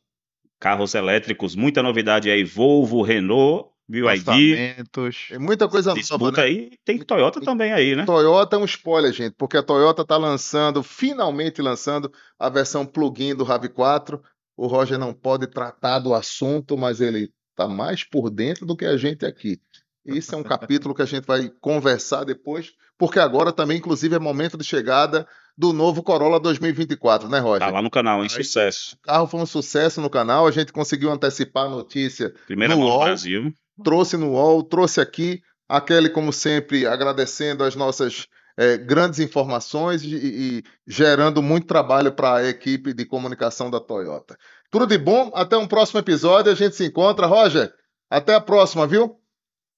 carros 0.59 0.93
elétricos, 0.93 1.55
muita 1.55 1.81
novidade 1.81 2.29
aí. 2.29 2.43
Volvo, 2.43 3.01
Renault 3.01 3.69
BYD. 3.89 4.85
Tem 5.29 5.39
muita 5.39 5.67
coisa 5.67 5.93
disputa 5.93 6.25
nova, 6.25 6.37
né? 6.37 6.43
aí. 6.43 6.71
Tem 6.85 6.99
Toyota 6.99 7.41
também 7.41 7.73
aí, 7.73 7.95
né? 7.95 8.05
Toyota 8.05 8.55
é 8.55 8.59
um 8.59 8.65
spoiler, 8.65 9.11
gente, 9.11 9.33
porque 9.35 9.57
a 9.57 9.63
Toyota 9.63 10.03
está 10.03 10.15
lançando, 10.15 10.83
finalmente 10.83 11.59
lançando, 11.59 12.11
a 12.37 12.49
versão 12.49 12.85
plug-in 12.85 13.33
do 13.33 13.43
RAV4. 13.43 14.21
O 14.55 14.67
Roger 14.67 14.99
não 14.99 15.11
pode 15.11 15.47
tratar 15.47 15.99
do 15.99 16.13
assunto, 16.13 16.77
mas 16.77 17.01
ele 17.01 17.31
está 17.49 17.67
mais 17.67 18.03
por 18.03 18.29
dentro 18.29 18.65
do 18.65 18.77
que 18.77 18.85
a 18.85 18.95
gente 18.95 19.25
aqui. 19.25 19.59
Isso 20.05 20.35
é 20.35 20.37
um 20.37 20.43
capítulo 20.43 20.93
que 20.93 21.01
a 21.01 21.05
gente 21.05 21.25
vai 21.25 21.49
conversar 21.59 22.23
depois, 22.23 22.73
porque 22.99 23.17
agora 23.17 23.51
também, 23.51 23.79
inclusive, 23.79 24.15
é 24.15 24.19
momento 24.19 24.57
de 24.57 24.63
chegada 24.63 25.27
do 25.57 25.73
novo 25.73 26.03
Corolla 26.03 26.39
2024, 26.39 27.27
né, 27.27 27.39
Roger? 27.39 27.59
Tá 27.59 27.69
lá 27.69 27.81
no 27.81 27.89
canal, 27.89 28.23
em 28.23 28.29
sucesso. 28.29 28.95
O 28.95 29.07
carro 29.07 29.27
foi 29.27 29.39
um 29.39 29.45
sucesso 29.45 29.99
no 29.99 30.09
canal, 30.09 30.45
a 30.45 30.51
gente 30.51 30.71
conseguiu 30.71 31.11
antecipar 31.11 31.65
a 31.65 31.69
notícia. 31.69 32.33
Primeira 32.45 32.75
no 32.75 32.81
mão 32.81 32.99
Brasil 32.99 33.53
trouxe 33.83 34.17
no 34.17 34.31
UOL, 34.31 34.63
trouxe 34.63 35.01
aqui. 35.01 35.41
A 35.67 35.79
Kelly, 35.79 36.09
como 36.09 36.33
sempre, 36.33 36.87
agradecendo 36.87 37.63
as 37.63 37.75
nossas 37.75 38.27
é, 38.57 38.75
grandes 38.75 39.19
informações 39.19 40.03
e, 40.03 40.15
e, 40.15 40.63
gerando 40.87 41.41
muito 41.43 41.67
trabalho 41.67 42.11
para 42.11 42.37
a 42.37 42.47
equipe 42.47 42.93
de 42.93 43.05
comunicação 43.05 43.69
da 43.69 43.79
Toyota. 43.79 44.35
Tudo 44.71 44.87
de 44.87 44.97
bom, 44.97 45.31
até 45.33 45.55
um 45.57 45.67
próximo 45.67 45.99
episódio, 45.99 46.51
a 46.51 46.55
gente 46.55 46.75
se 46.75 46.85
encontra. 46.85 47.27
Roger, 47.27 47.71
até 48.09 48.33
a 48.33 48.41
próxima, 48.41 48.87
viu? 48.87 49.15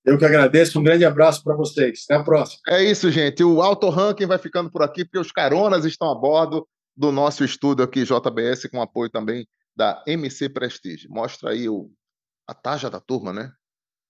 Eu 0.03 0.17
que 0.17 0.25
agradeço, 0.25 0.79
um 0.79 0.83
grande 0.83 1.05
abraço 1.05 1.43
para 1.43 1.55
vocês. 1.55 2.05
Até 2.05 2.19
a 2.19 2.23
próxima. 2.23 2.61
É 2.67 2.83
isso, 2.83 3.11
gente. 3.11 3.43
O 3.43 3.61
Auto 3.61 3.89
Ranking 3.89 4.25
vai 4.25 4.37
ficando 4.37 4.69
por 4.71 4.81
aqui, 4.81 5.05
porque 5.05 5.19
os 5.19 5.31
caronas 5.31 5.85
estão 5.85 6.09
a 6.09 6.15
bordo 6.15 6.67
do 6.95 7.11
nosso 7.11 7.43
estúdio 7.43 7.85
aqui, 7.85 8.03
JBS, 8.03 8.67
com 8.71 8.81
apoio 8.81 9.09
também 9.09 9.47
da 9.75 10.03
MC 10.07 10.49
Prestige. 10.49 11.07
Mostra 11.07 11.51
aí 11.51 11.69
o, 11.69 11.89
a 12.47 12.53
taja 12.53 12.89
da 12.89 12.99
turma, 12.99 13.31
né? 13.31 13.51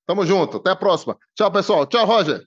Tamo 0.08 0.25
junto. 0.25 0.58
Até 0.58 0.71
a 0.71 0.75
próxima. 0.75 1.17
Tchau, 1.36 1.51
pessoal. 1.51 1.86
Tchau, 1.86 2.06
Roger. 2.06 2.45